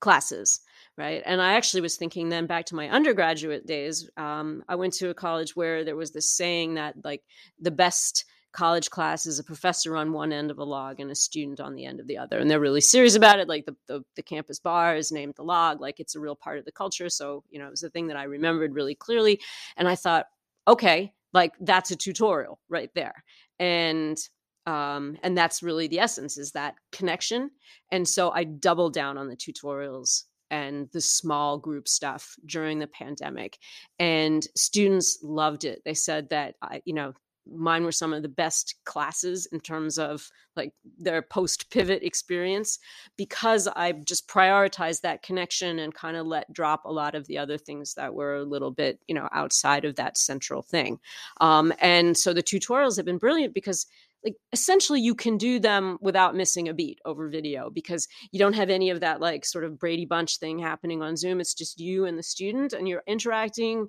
classes 0.00 0.60
right? 0.96 1.22
And 1.26 1.42
i 1.42 1.54
actually 1.54 1.80
was 1.80 1.96
thinking 1.96 2.28
then 2.28 2.46
back 2.46 2.66
to 2.66 2.74
my 2.74 2.88
undergraduate 2.88 3.66
days 3.66 4.08
um, 4.16 4.62
i 4.68 4.74
went 4.74 4.92
to 4.94 5.10
a 5.10 5.14
college 5.14 5.54
where 5.56 5.84
there 5.84 5.96
was 5.96 6.12
this 6.12 6.30
saying 6.30 6.74
that 6.74 6.94
like 7.04 7.22
the 7.60 7.70
best 7.70 8.24
college 8.52 8.88
class 8.88 9.26
is 9.26 9.38
a 9.38 9.44
professor 9.44 9.96
on 9.96 10.12
one 10.12 10.32
end 10.32 10.50
of 10.50 10.58
a 10.58 10.64
log 10.64 10.98
and 10.98 11.10
a 11.10 11.14
student 11.14 11.60
on 11.60 11.74
the 11.74 11.84
end 11.84 12.00
of 12.00 12.06
the 12.06 12.16
other 12.16 12.38
and 12.38 12.50
they're 12.50 12.60
really 12.60 12.80
serious 12.80 13.14
about 13.14 13.38
it 13.38 13.48
like 13.48 13.66
the, 13.66 13.76
the, 13.86 14.02
the 14.14 14.22
campus 14.22 14.58
bar 14.58 14.96
is 14.96 15.12
named 15.12 15.34
the 15.36 15.44
log 15.44 15.80
like 15.80 16.00
it's 16.00 16.14
a 16.14 16.20
real 16.20 16.36
part 16.36 16.58
of 16.58 16.64
the 16.64 16.72
culture 16.72 17.10
so 17.10 17.44
you 17.50 17.58
know 17.58 17.66
it 17.66 17.70
was 17.70 17.82
a 17.82 17.90
thing 17.90 18.06
that 18.06 18.16
i 18.16 18.24
remembered 18.24 18.74
really 18.74 18.94
clearly 18.94 19.38
and 19.76 19.86
i 19.86 19.94
thought 19.94 20.26
okay 20.66 21.12
like 21.36 21.52
that's 21.60 21.90
a 21.90 21.96
tutorial 21.96 22.58
right 22.68 22.90
there. 22.94 23.22
And 23.60 24.18
um, 24.64 25.16
and 25.22 25.38
that's 25.38 25.62
really 25.62 25.86
the 25.86 26.00
essence 26.00 26.36
is 26.38 26.50
that 26.52 26.74
connection 26.90 27.50
and 27.92 28.08
so 28.08 28.32
i 28.32 28.42
doubled 28.42 28.94
down 28.94 29.16
on 29.16 29.28
the 29.28 29.36
tutorials 29.36 30.24
and 30.50 30.88
the 30.92 31.00
small 31.00 31.58
group 31.58 31.88
stuff 31.88 32.36
during 32.46 32.78
the 32.78 32.86
pandemic 32.86 33.58
and 33.98 34.46
students 34.56 35.18
loved 35.22 35.64
it 35.64 35.82
they 35.84 35.94
said 35.94 36.28
that 36.30 36.54
you 36.84 36.94
know 36.94 37.12
mine 37.52 37.84
were 37.84 37.92
some 37.92 38.12
of 38.12 38.22
the 38.22 38.28
best 38.28 38.74
classes 38.84 39.46
in 39.52 39.60
terms 39.60 39.98
of 39.98 40.28
like 40.56 40.72
their 40.98 41.22
post 41.22 41.70
pivot 41.70 42.02
experience 42.02 42.78
because 43.16 43.68
I 43.68 43.92
just 43.92 44.28
prioritized 44.28 45.02
that 45.02 45.22
connection 45.22 45.78
and 45.78 45.94
kind 45.94 46.16
of 46.16 46.26
let 46.26 46.52
drop 46.52 46.84
a 46.84 46.92
lot 46.92 47.14
of 47.14 47.26
the 47.26 47.38
other 47.38 47.58
things 47.58 47.94
that 47.94 48.14
were 48.14 48.36
a 48.36 48.44
little 48.44 48.70
bit, 48.70 49.00
you 49.06 49.14
know, 49.14 49.28
outside 49.32 49.84
of 49.84 49.96
that 49.96 50.16
central 50.16 50.62
thing. 50.62 50.98
Um, 51.40 51.72
and 51.80 52.16
so 52.16 52.32
the 52.32 52.42
tutorials 52.42 52.96
have 52.96 53.06
been 53.06 53.18
brilliant 53.18 53.54
because 53.54 53.86
like 54.24 54.34
essentially 54.52 55.00
you 55.00 55.14
can 55.14 55.38
do 55.38 55.58
them 55.58 55.98
without 56.00 56.34
missing 56.34 56.68
a 56.68 56.74
beat 56.74 56.98
over 57.04 57.28
video 57.28 57.70
because 57.70 58.08
you 58.32 58.38
don't 58.38 58.54
have 58.54 58.70
any 58.70 58.90
of 58.90 59.00
that 59.00 59.20
like 59.20 59.44
sort 59.44 59.64
of 59.64 59.78
Brady 59.78 60.04
Bunch 60.04 60.38
thing 60.38 60.58
happening 60.58 61.02
on 61.02 61.16
Zoom. 61.16 61.40
It's 61.40 61.54
just 61.54 61.80
you 61.80 62.06
and 62.06 62.18
the 62.18 62.22
student 62.22 62.72
and 62.72 62.88
you're 62.88 63.04
interacting 63.06 63.88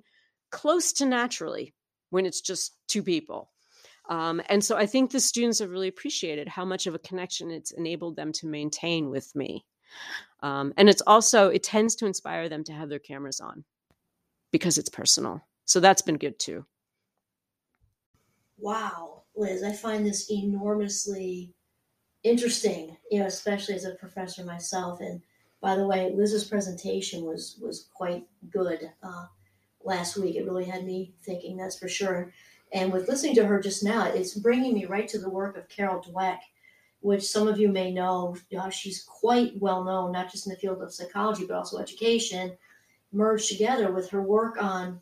close 0.50 0.92
to 0.94 1.06
naturally 1.06 1.74
when 2.10 2.24
it's 2.24 2.40
just 2.40 2.76
two 2.86 3.02
people. 3.02 3.50
Um, 4.08 4.40
and 4.48 4.64
so 4.64 4.76
I 4.76 4.86
think 4.86 5.10
the 5.10 5.20
students 5.20 5.58
have 5.58 5.70
really 5.70 5.88
appreciated 5.88 6.48
how 6.48 6.64
much 6.64 6.86
of 6.86 6.94
a 6.94 6.98
connection 6.98 7.50
it's 7.50 7.72
enabled 7.72 8.16
them 8.16 8.32
to 8.32 8.46
maintain 8.46 9.10
with 9.10 9.34
me. 9.34 9.66
Um, 10.40 10.72
and 10.76 10.88
it's 10.88 11.02
also, 11.06 11.48
it 11.48 11.62
tends 11.62 11.96
to 11.96 12.06
inspire 12.06 12.48
them 12.48 12.64
to 12.64 12.72
have 12.72 12.88
their 12.88 12.98
cameras 12.98 13.40
on 13.40 13.64
because 14.50 14.78
it's 14.78 14.88
personal. 14.88 15.42
So 15.66 15.80
that's 15.80 16.02
been 16.02 16.16
good 16.16 16.38
too. 16.38 16.64
Wow, 18.56 19.24
Liz, 19.38 19.62
I 19.62 19.72
find 19.72 20.04
this 20.04 20.30
enormously 20.30 21.54
interesting, 22.24 22.96
you 23.10 23.20
know, 23.20 23.26
especially 23.26 23.74
as 23.74 23.84
a 23.84 23.94
professor 23.94 24.44
myself. 24.44 25.00
And 25.00 25.22
by 25.60 25.76
the 25.76 25.86
way, 25.86 26.12
Liz's 26.14 26.44
presentation 26.44 27.24
was 27.24 27.58
was 27.60 27.88
quite 27.94 28.26
good. 28.50 28.90
Uh, 29.02 29.26
last 29.84 30.16
week. 30.16 30.36
It 30.36 30.44
really 30.44 30.64
had 30.64 30.84
me 30.84 31.14
thinking, 31.24 31.56
that's 31.56 31.78
for 31.78 31.88
sure. 31.88 32.32
And 32.72 32.92
with 32.92 33.08
listening 33.08 33.34
to 33.36 33.46
her 33.46 33.60
just 33.60 33.82
now, 33.82 34.04
it's 34.04 34.34
bringing 34.34 34.74
me 34.74 34.84
right 34.84 35.08
to 35.08 35.18
the 35.18 35.30
work 35.30 35.56
of 35.56 35.68
Carol 35.68 36.02
Dweck, 36.02 36.38
which 37.00 37.26
some 37.26 37.48
of 37.48 37.58
you 37.58 37.68
may 37.68 37.92
know. 37.92 38.36
Uh, 38.56 38.70
she's 38.70 39.02
quite 39.04 39.52
well 39.58 39.84
known, 39.84 40.12
not 40.12 40.30
just 40.30 40.46
in 40.46 40.52
the 40.52 40.58
field 40.58 40.82
of 40.82 40.92
psychology, 40.92 41.46
but 41.46 41.56
also 41.56 41.78
education, 41.78 42.56
merged 43.12 43.48
together 43.48 43.90
with 43.90 44.10
her 44.10 44.20
work 44.20 44.62
on 44.62 45.00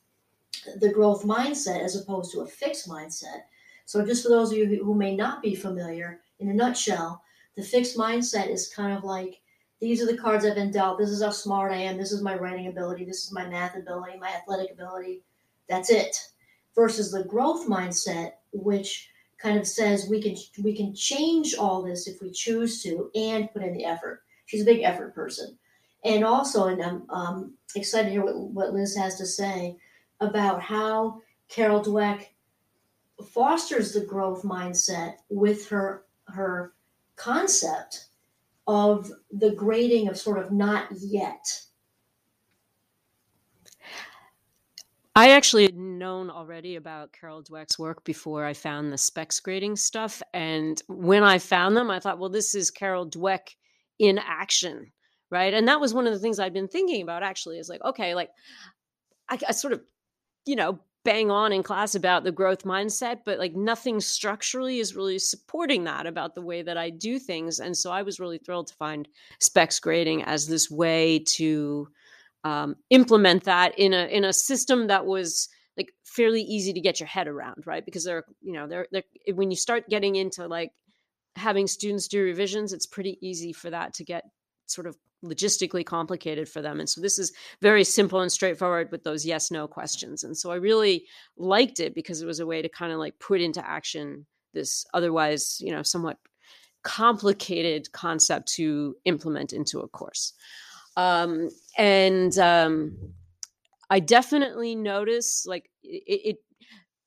the 0.81 0.93
growth 0.93 1.25
mindset 1.25 1.81
as 1.81 1.97
opposed 1.97 2.33
to 2.33 2.41
a 2.41 2.47
fixed 2.47 2.89
mindset. 2.89 3.43
So, 3.87 4.05
just 4.05 4.23
for 4.23 4.29
those 4.29 4.53
of 4.53 4.59
you 4.59 4.67
who 4.85 4.95
may 4.95 5.17
not 5.17 5.43
be 5.43 5.55
familiar, 5.55 6.21
in 6.41 6.49
a 6.51 6.55
nutshell, 6.55 7.23
the 7.57 7.63
fixed 7.63 7.97
mindset 7.97 8.49
is 8.51 8.69
kind 8.75 8.97
of 8.97 9.05
like 9.05 9.41
these 9.81 10.03
are 10.03 10.07
the 10.07 10.19
cards 10.19 10.45
I've 10.45 10.55
been 10.55 10.71
dealt. 10.71 10.99
This 10.99 11.11
is 11.11 11.23
how 11.23 11.31
smart 11.31 11.73
I 11.73 11.77
am. 11.77 11.97
This 11.97 12.13
is 12.13 12.23
my 12.23 12.35
writing 12.35 12.67
ability. 12.67 13.05
This 13.05 13.25
is 13.25 13.33
my 13.33 13.47
math 13.49 13.77
ability, 13.77 14.19
my 14.19 14.29
athletic 14.29 14.73
ability. 14.73 15.23
That's 15.69 15.91
it. 15.91 16.17
Versus 16.75 17.11
the 17.11 17.25
growth 17.25 17.69
mindset, 17.69 18.33
which 18.53 19.11
kind 19.39 19.59
of 19.59 19.67
says 19.67 20.09
we 20.09 20.21
can 20.21 20.35
we 20.65 20.75
can 20.75 20.95
change 20.95 21.55
all 21.55 21.83
this 21.83 22.07
if 22.09 22.21
we 22.21 22.31
choose 22.31 22.83
to 22.83 23.11
and 23.15 23.53
put 23.53 23.63
in 23.63 23.73
the 23.73 23.85
effort. 23.85 24.23
She's 24.47 24.63
a 24.63 24.67
big 24.67 24.83
effort 24.83 25.15
person, 25.15 25.57
and 26.05 26.25
also, 26.25 26.69
and 26.69 26.83
I'm 26.83 27.11
um, 27.11 27.55
excited 27.75 28.07
to 28.07 28.13
hear 28.13 28.25
what, 28.25 28.37
what 28.37 28.73
Liz 28.73 28.97
has 28.97 29.17
to 29.17 29.27
say 29.27 29.77
about 30.21 30.63
how 30.63 31.23
Carol 31.49 31.83
Dweck 31.83 32.27
fosters 33.25 33.93
the 33.93 34.01
growth 34.01 34.43
mindset 34.43 35.17
with 35.29 35.69
her 35.69 36.05
her 36.29 36.75
concept 37.17 38.07
of 38.67 39.11
the 39.31 39.53
grading 39.53 40.09
of 40.09 40.19
sort 40.19 40.39
of 40.39 40.53
not 40.53 40.89
yet? 41.01 41.63
I 45.15 45.31
actually 45.31 45.63
had 45.63 45.79
known 45.79 46.29
already 46.29 46.77
about 46.77 47.13
Carol 47.13 47.43
Dweck's 47.43 47.79
work 47.79 48.05
before 48.05 48.45
I 48.45 48.53
found 48.53 48.93
the 48.93 48.99
specs 48.99 49.41
grading 49.41 49.77
stuff. 49.77 50.23
And 50.35 50.83
when 50.89 51.23
I 51.23 51.39
found 51.39 51.75
them, 51.75 51.91
I 51.91 52.01
thought, 52.01 52.19
well, 52.19 52.29
this 52.29 52.55
is 52.55 52.71
Carol 52.71 53.09
Dweck 53.09 53.55
in 53.99 54.19
action. 54.19 54.93
Right. 55.31 55.55
And 55.55 55.67
that 55.69 55.81
was 55.81 55.95
one 55.95 56.07
of 56.07 56.13
the 56.13 56.19
things 56.19 56.39
I'd 56.39 56.53
been 56.53 56.69
thinking 56.69 57.03
about 57.03 57.23
actually 57.23 57.59
is 57.59 57.69
like, 57.69 57.83
okay, 57.83 58.15
like 58.15 58.29
I, 59.29 59.39
I 59.49 59.53
sort 59.53 59.73
of, 59.73 59.81
you 60.45 60.55
know, 60.55 60.81
bang 61.07 61.31
on 61.31 61.53
in 61.53 61.63
class 61.63 61.95
about 61.95 62.25
the 62.25 62.33
growth 62.33 62.65
mindset, 62.65 63.21
but 63.25 63.39
like 63.39 63.55
nothing 63.55 64.01
structurally 64.01 64.81
is 64.81 64.97
really 64.97 65.21
supporting 65.21 65.85
that 65.85 66.05
about 66.05 66.35
the 66.35 66.43
way 66.43 66.63
that 66.63 66.77
I 66.77 66.91
do 66.91 67.21
things. 67.21 67.61
And 67.61 67.77
so 67.77 67.93
I 67.93 68.03
was 68.03 68.19
really 68.19 68.39
thrilled 68.39 68.67
to 68.67 68.75
find 68.75 69.07
specs 69.39 69.79
grading 69.79 70.25
as 70.25 70.49
this 70.49 70.69
way 70.69 71.21
to 71.37 71.87
um, 72.43 72.75
implement 72.91 73.45
that 73.45 73.79
in 73.79 73.95
a 73.95 74.07
in 74.09 74.25
a 74.25 74.33
system 74.33 74.89
that 74.89 75.07
was 75.07 75.49
like 75.77 75.93
fairly 76.03 76.43
easy 76.43 76.73
to 76.73 76.81
get 76.81 76.99
your 76.99 77.07
head 77.07 77.29
around, 77.29 77.67
right? 77.67 77.85
Because 77.85 78.03
they're 78.03 78.25
you 78.43 78.55
know 78.55 78.67
they're 78.67 78.89
when 79.33 79.53
you 79.53 79.57
start 79.57 79.89
getting 79.89 80.17
into 80.17 80.49
like 80.49 80.73
having 81.37 81.69
students 81.69 82.09
do 82.09 82.21
revisions, 82.21 82.73
it's 82.73 82.87
pretty 82.87 83.17
easy 83.21 83.53
for 83.53 83.71
that 83.71 83.95
to 83.95 84.05
get 84.05 84.25
sort 84.67 84.89
of 84.89 84.97
logistically 85.27 85.85
complicated 85.85 86.49
for 86.49 86.63
them. 86.63 86.81
And 86.81 86.89
so 86.89 87.01
this 87.01 87.19
is 87.19 87.33
very 87.61 87.85
simple 87.85 88.21
and 88.21 88.31
straightforward 88.31 88.91
with 88.91 89.05
those 89.05 89.27
yes 89.27 89.51
no 89.51 89.67
questions. 89.67 90.25
And 90.25 90.37
so 90.37 90.51
I 90.51 90.57
really 90.57 91.07
liked 91.37 91.81
it 91.81 91.95
because 91.95 92.23
it 92.23 92.27
was 92.27 92.41
a 92.41 92.47
way 92.47 92.63
to 92.63 92.69
kind 92.69 92.93
of 92.93 92.99
like 92.99 93.19
put 93.19 93.41
into 93.41 93.67
action 93.67 94.27
this 94.55 94.87
otherwise, 94.95 95.59
you 95.61 95.71
know, 95.71 95.83
somewhat 95.83 96.19
complicated 96.83 97.91
concept 97.93 98.49
to 98.55 98.97
implement 99.05 99.53
into 99.53 99.81
a 99.81 99.89
course. 99.89 100.33
Um, 100.97 101.51
and 101.77 102.37
um, 102.39 102.97
I 103.91 104.01
definitely 104.01 104.75
notice 104.75 105.45
like 105.47 105.71
it, 105.83 106.21
it 106.25 106.37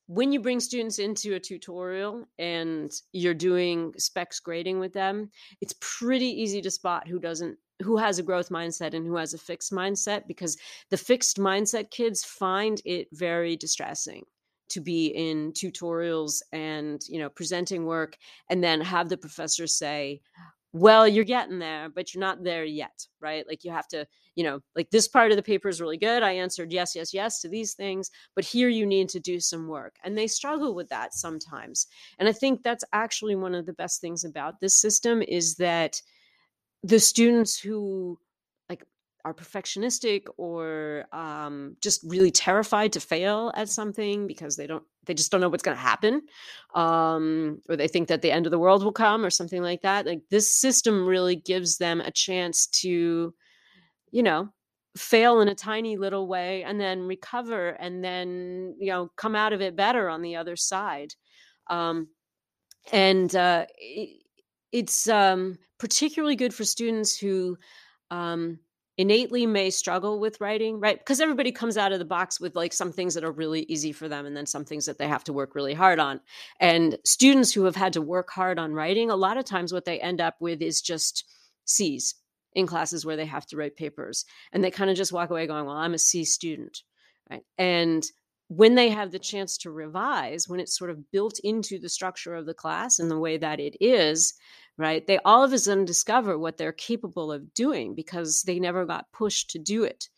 when 0.06 0.32
you 0.32 0.40
bring 0.40 0.58
students 0.58 0.98
into 0.98 1.34
a 1.34 1.40
tutorial 1.40 2.26
and 2.38 2.90
you're 3.12 3.32
doing 3.32 3.92
specs 3.96 4.40
grading 4.40 4.80
with 4.80 4.92
them, 4.92 5.30
it's 5.60 5.74
pretty 5.80 6.26
easy 6.26 6.60
to 6.62 6.70
spot 6.70 7.06
who 7.06 7.20
doesn't 7.20 7.56
who 7.80 7.96
has 7.96 8.18
a 8.18 8.22
growth 8.22 8.50
mindset 8.50 8.94
and 8.94 9.06
who 9.06 9.16
has 9.16 9.34
a 9.34 9.38
fixed 9.38 9.72
mindset 9.72 10.26
because 10.26 10.56
the 10.90 10.96
fixed 10.96 11.38
mindset 11.38 11.90
kids 11.90 12.24
find 12.24 12.80
it 12.84 13.08
very 13.12 13.56
distressing 13.56 14.24
to 14.70 14.80
be 14.80 15.08
in 15.08 15.52
tutorials 15.52 16.42
and 16.52 17.02
you 17.08 17.18
know 17.18 17.28
presenting 17.28 17.84
work 17.84 18.16
and 18.48 18.62
then 18.62 18.80
have 18.80 19.08
the 19.08 19.16
professor 19.16 19.66
say 19.66 20.20
well 20.72 21.06
you're 21.08 21.24
getting 21.24 21.58
there 21.58 21.88
but 21.88 22.14
you're 22.14 22.20
not 22.20 22.44
there 22.44 22.64
yet 22.64 23.06
right? 23.20 23.46
Like 23.46 23.64
you 23.64 23.70
have 23.72 23.88
to 23.88 24.06
you 24.36 24.44
know 24.44 24.60
like 24.76 24.90
this 24.90 25.08
part 25.08 25.30
of 25.32 25.36
the 25.36 25.42
paper 25.42 25.68
is 25.68 25.80
really 25.80 25.98
good. 25.98 26.22
I 26.22 26.32
answered 26.32 26.72
yes 26.72 26.94
yes 26.94 27.12
yes 27.12 27.40
to 27.40 27.48
these 27.48 27.74
things 27.74 28.10
but 28.36 28.44
here 28.44 28.68
you 28.68 28.86
need 28.86 29.08
to 29.10 29.20
do 29.20 29.40
some 29.40 29.66
work. 29.66 29.96
And 30.04 30.16
they 30.16 30.28
struggle 30.28 30.74
with 30.74 30.88
that 30.90 31.14
sometimes. 31.14 31.86
And 32.18 32.28
i 32.28 32.32
think 32.32 32.62
that's 32.62 32.84
actually 32.92 33.34
one 33.34 33.54
of 33.54 33.66
the 33.66 33.72
best 33.72 34.00
things 34.00 34.24
about 34.24 34.60
this 34.60 34.80
system 34.80 35.22
is 35.22 35.56
that 35.56 36.00
the 36.82 36.98
students 36.98 37.58
who 37.58 38.18
like 38.68 38.84
are 39.24 39.34
perfectionistic 39.34 40.24
or 40.36 41.04
um, 41.12 41.76
just 41.80 42.02
really 42.04 42.30
terrified 42.30 42.92
to 42.92 43.00
fail 43.00 43.52
at 43.54 43.68
something 43.68 44.26
because 44.26 44.56
they 44.56 44.66
don't 44.66 44.84
they 45.06 45.14
just 45.14 45.30
don't 45.30 45.40
know 45.40 45.48
what's 45.48 45.62
going 45.62 45.76
to 45.76 45.82
happen 45.82 46.22
um, 46.74 47.60
or 47.68 47.76
they 47.76 47.88
think 47.88 48.08
that 48.08 48.22
the 48.22 48.30
end 48.30 48.46
of 48.46 48.50
the 48.50 48.58
world 48.58 48.84
will 48.84 48.92
come 48.92 49.24
or 49.24 49.30
something 49.30 49.62
like 49.62 49.82
that 49.82 50.06
like 50.06 50.22
this 50.30 50.52
system 50.52 51.06
really 51.06 51.36
gives 51.36 51.78
them 51.78 52.00
a 52.00 52.10
chance 52.10 52.66
to 52.66 53.34
you 54.10 54.22
know 54.22 54.48
fail 54.96 55.40
in 55.40 55.48
a 55.48 55.54
tiny 55.54 55.96
little 55.96 56.26
way 56.26 56.64
and 56.64 56.80
then 56.80 57.02
recover 57.02 57.70
and 57.70 58.02
then 58.02 58.74
you 58.78 58.90
know 58.90 59.10
come 59.16 59.36
out 59.36 59.52
of 59.52 59.60
it 59.60 59.76
better 59.76 60.08
on 60.08 60.22
the 60.22 60.36
other 60.36 60.56
side 60.56 61.14
um, 61.68 62.08
and 62.92 63.36
uh, 63.36 63.66
it, 63.78 64.22
it's 64.72 65.08
um, 65.08 65.56
particularly 65.80 66.36
good 66.36 66.54
for 66.54 66.64
students 66.64 67.18
who 67.18 67.58
um, 68.12 68.60
innately 68.96 69.46
may 69.46 69.70
struggle 69.70 70.20
with 70.20 70.40
writing, 70.40 70.78
right? 70.78 70.98
Because 70.98 71.20
everybody 71.20 71.50
comes 71.50 71.76
out 71.76 71.92
of 71.92 71.98
the 71.98 72.04
box 72.04 72.40
with 72.40 72.54
like 72.54 72.72
some 72.72 72.92
things 72.92 73.14
that 73.14 73.24
are 73.24 73.32
really 73.32 73.62
easy 73.62 73.90
for 73.90 74.08
them 74.08 74.26
and 74.26 74.36
then 74.36 74.46
some 74.46 74.64
things 74.64 74.86
that 74.86 74.98
they 74.98 75.08
have 75.08 75.24
to 75.24 75.32
work 75.32 75.56
really 75.56 75.74
hard 75.74 75.98
on. 75.98 76.20
And 76.60 76.96
students 77.04 77.52
who 77.52 77.64
have 77.64 77.76
had 77.76 77.94
to 77.94 78.02
work 78.02 78.30
hard 78.30 78.58
on 78.58 78.72
writing, 78.72 79.10
a 79.10 79.16
lot 79.16 79.38
of 79.38 79.44
times 79.44 79.72
what 79.72 79.84
they 79.84 79.98
end 80.00 80.20
up 80.20 80.36
with 80.40 80.62
is 80.62 80.80
just 80.80 81.24
C's 81.64 82.14
in 82.54 82.66
classes 82.66 83.04
where 83.04 83.16
they 83.16 83.26
have 83.26 83.46
to 83.46 83.56
write 83.56 83.76
papers 83.76 84.24
and 84.52 84.62
they 84.62 84.70
kind 84.70 84.90
of 84.90 84.96
just 84.96 85.12
walk 85.12 85.30
away 85.30 85.46
going 85.46 85.64
well 85.64 85.76
i'm 85.76 85.94
a 85.94 85.98
c 85.98 86.24
student 86.24 86.82
right 87.30 87.42
and 87.58 88.04
when 88.48 88.74
they 88.74 88.88
have 88.88 89.12
the 89.12 89.18
chance 89.18 89.56
to 89.56 89.70
revise 89.70 90.48
when 90.48 90.58
it's 90.58 90.76
sort 90.76 90.90
of 90.90 91.10
built 91.12 91.38
into 91.44 91.78
the 91.78 91.88
structure 91.88 92.34
of 92.34 92.46
the 92.46 92.54
class 92.54 92.98
and 92.98 93.10
the 93.10 93.18
way 93.18 93.36
that 93.36 93.60
it 93.60 93.76
is 93.80 94.34
right 94.80 95.06
they 95.06 95.18
all 95.24 95.44
of 95.44 95.52
a 95.52 95.58
sudden 95.58 95.84
discover 95.84 96.38
what 96.38 96.56
they're 96.56 96.72
capable 96.72 97.30
of 97.30 97.52
doing 97.54 97.94
because 97.94 98.42
they 98.42 98.58
never 98.58 98.84
got 98.84 99.10
pushed 99.12 99.50
to 99.50 99.58
do 99.58 99.84
it 99.84 100.08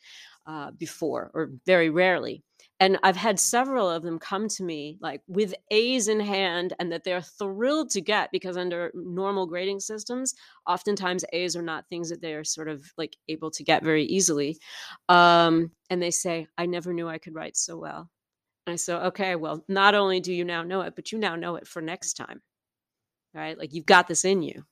uh, 0.46 0.70
before 0.72 1.30
or 1.34 1.50
very 1.66 1.90
rarely 1.90 2.42
and 2.82 2.98
I've 3.04 3.14
had 3.14 3.38
several 3.38 3.88
of 3.88 4.02
them 4.02 4.18
come 4.18 4.48
to 4.48 4.64
me 4.64 4.98
like 5.00 5.20
with 5.28 5.54
A's 5.70 6.08
in 6.08 6.18
hand 6.18 6.72
and 6.80 6.90
that 6.90 7.04
they're 7.04 7.22
thrilled 7.22 7.90
to 7.90 8.00
get 8.00 8.32
because 8.32 8.56
under 8.56 8.90
normal 8.92 9.46
grading 9.46 9.78
systems, 9.78 10.34
oftentimes 10.66 11.24
A's 11.32 11.54
are 11.54 11.62
not 11.62 11.88
things 11.88 12.10
that 12.10 12.20
they're 12.20 12.42
sort 12.42 12.68
of 12.68 12.84
like 12.98 13.16
able 13.28 13.52
to 13.52 13.62
get 13.62 13.84
very 13.84 14.02
easily. 14.06 14.58
Um, 15.08 15.70
and 15.90 16.02
they 16.02 16.10
say, 16.10 16.48
I 16.58 16.66
never 16.66 16.92
knew 16.92 17.08
I 17.08 17.18
could 17.18 17.36
write 17.36 17.56
so 17.56 17.76
well. 17.76 18.10
And 18.66 18.72
I 18.72 18.76
said, 18.76 19.00
okay, 19.06 19.36
well, 19.36 19.64
not 19.68 19.94
only 19.94 20.18
do 20.18 20.32
you 20.32 20.44
now 20.44 20.64
know 20.64 20.80
it, 20.80 20.96
but 20.96 21.12
you 21.12 21.18
now 21.18 21.36
know 21.36 21.54
it 21.54 21.68
for 21.68 21.82
next 21.82 22.14
time, 22.14 22.42
right? 23.34 23.58
Like 23.58 23.72
you've 23.72 23.86
got 23.86 24.08
this 24.08 24.24
in 24.24 24.42
you. 24.42 24.64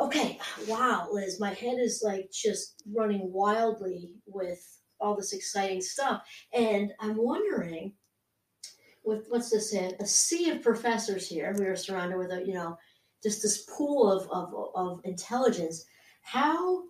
Okay, 0.00 0.40
wow, 0.66 1.08
Liz, 1.12 1.38
my 1.38 1.52
head 1.52 1.78
is 1.78 2.02
like 2.04 2.30
just 2.32 2.82
running 2.92 3.32
wildly 3.32 4.14
with 4.26 4.78
all 5.00 5.14
this 5.14 5.32
exciting 5.32 5.80
stuff. 5.80 6.22
And 6.52 6.92
I'm 6.98 7.16
wondering, 7.16 7.92
with 9.04 9.26
what's 9.28 9.50
this 9.50 9.70
say, 9.70 9.92
a 10.00 10.06
sea 10.06 10.50
of 10.50 10.62
professors 10.62 11.28
here. 11.28 11.54
We 11.58 11.66
are 11.66 11.76
surrounded 11.76 12.18
with 12.18 12.30
a, 12.30 12.44
you 12.44 12.54
know, 12.54 12.78
just 13.22 13.42
this 13.42 13.64
pool 13.76 14.10
of, 14.10 14.28
of, 14.30 14.70
of 14.74 15.00
intelligence. 15.04 15.84
How 16.22 16.84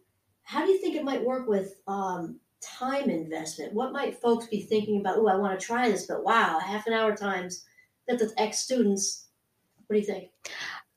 how 0.45 0.65
do 0.65 0.73
you 0.73 0.79
think 0.79 0.97
it 0.97 1.05
might 1.05 1.25
work 1.25 1.47
with 1.49 1.81
um, 1.87 2.39
time 2.61 3.09
investment? 3.09 3.73
What 3.73 3.93
might 3.93 4.21
folks 4.21 4.47
be 4.47 4.63
thinking 4.63 5.01
about? 5.01 5.19
Oh, 5.19 5.29
I 5.29 5.37
want 5.37 5.59
to 5.59 5.65
try 5.65 5.89
this, 5.89 6.07
but 6.07 6.25
wow, 6.25 6.59
half 6.59 6.87
an 6.87 6.93
hour 6.93 7.15
times 7.17 7.65
that 8.09 8.19
the 8.19 8.33
X 8.39 8.59
students. 8.59 9.29
What 9.93 10.01
do 10.01 10.07
you 10.07 10.15
think? 10.15 10.31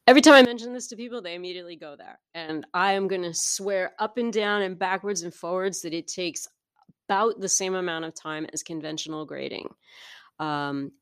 Every 0.07 0.21
time 0.21 0.35
I 0.35 0.43
mention 0.43 0.71
this 0.71 0.87
to 0.87 0.95
people, 0.95 1.21
they 1.21 1.35
immediately 1.35 1.75
go 1.75 1.97
there. 1.97 2.17
And 2.33 2.65
I 2.73 2.93
am 2.93 3.09
going 3.09 3.23
to 3.23 3.33
swear 3.33 3.91
up 3.99 4.17
and 4.17 4.31
down 4.31 4.61
and 4.61 4.79
backwards 4.79 5.23
and 5.23 5.33
forwards 5.33 5.81
that 5.81 5.93
it 5.93 6.07
takes 6.07 6.47
about 7.09 7.41
the 7.41 7.49
same 7.49 7.75
amount 7.75 8.05
of 8.05 8.13
time 8.15 8.47
as 8.53 8.63
conventional 8.63 9.25
grading. 9.25 9.67
Um, 10.39 10.93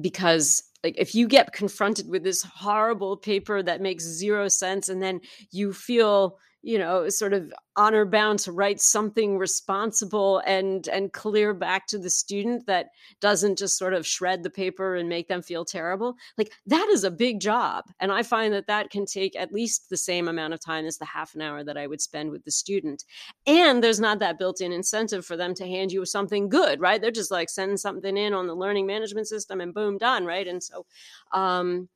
because 0.00 0.62
like 0.82 0.94
if 0.96 1.14
you 1.14 1.28
get 1.28 1.52
confronted 1.52 2.08
with 2.08 2.22
this 2.22 2.42
horrible 2.42 3.18
paper 3.18 3.62
that 3.62 3.82
makes 3.82 4.04
zero 4.04 4.48
sense 4.48 4.88
and 4.88 5.02
then 5.02 5.20
you 5.50 5.74
feel 5.74 6.38
you 6.64 6.78
know 6.78 7.08
sort 7.10 7.32
of 7.32 7.52
honor 7.76 8.04
bound 8.04 8.38
to 8.38 8.52
write 8.52 8.80
something 8.80 9.36
responsible 9.38 10.38
and 10.46 10.88
and 10.88 11.12
clear 11.12 11.52
back 11.52 11.86
to 11.86 11.98
the 11.98 12.10
student 12.10 12.66
that 12.66 12.88
doesn't 13.20 13.58
just 13.58 13.76
sort 13.78 13.92
of 13.92 14.06
shred 14.06 14.42
the 14.42 14.50
paper 14.50 14.96
and 14.96 15.08
make 15.08 15.28
them 15.28 15.42
feel 15.42 15.64
terrible. 15.64 16.16
Like 16.38 16.52
that 16.66 16.88
is 16.90 17.04
a 17.04 17.10
big 17.10 17.40
job 17.40 17.84
and 18.00 18.10
i 18.12 18.22
find 18.22 18.52
that 18.54 18.66
that 18.66 18.90
can 18.90 19.04
take 19.06 19.36
at 19.36 19.52
least 19.52 19.90
the 19.90 19.96
same 19.96 20.28
amount 20.28 20.54
of 20.54 20.60
time 20.60 20.86
as 20.86 20.98
the 20.98 21.04
half 21.04 21.34
an 21.34 21.42
hour 21.42 21.62
that 21.64 21.76
i 21.76 21.86
would 21.86 22.00
spend 22.00 22.30
with 22.30 22.44
the 22.44 22.50
student. 22.50 23.04
And 23.46 23.82
there's 23.82 24.00
not 24.00 24.18
that 24.20 24.38
built-in 24.38 24.72
incentive 24.72 25.26
for 25.26 25.36
them 25.36 25.54
to 25.54 25.66
hand 25.66 25.92
you 25.92 26.04
something 26.06 26.48
good 26.48 26.80
right? 26.80 27.00
They're 27.00 27.10
just 27.10 27.30
like 27.30 27.50
sending 27.50 27.76
something 27.76 28.16
in 28.16 28.32
on 28.34 28.46
the 28.46 28.54
learning 28.54 28.86
management 28.86 29.28
system 29.28 29.60
and 29.60 29.74
boom 29.74 29.98
done 29.98 30.24
right? 30.24 30.46
And 30.46 30.62
so 30.62 30.86
um 31.32 31.88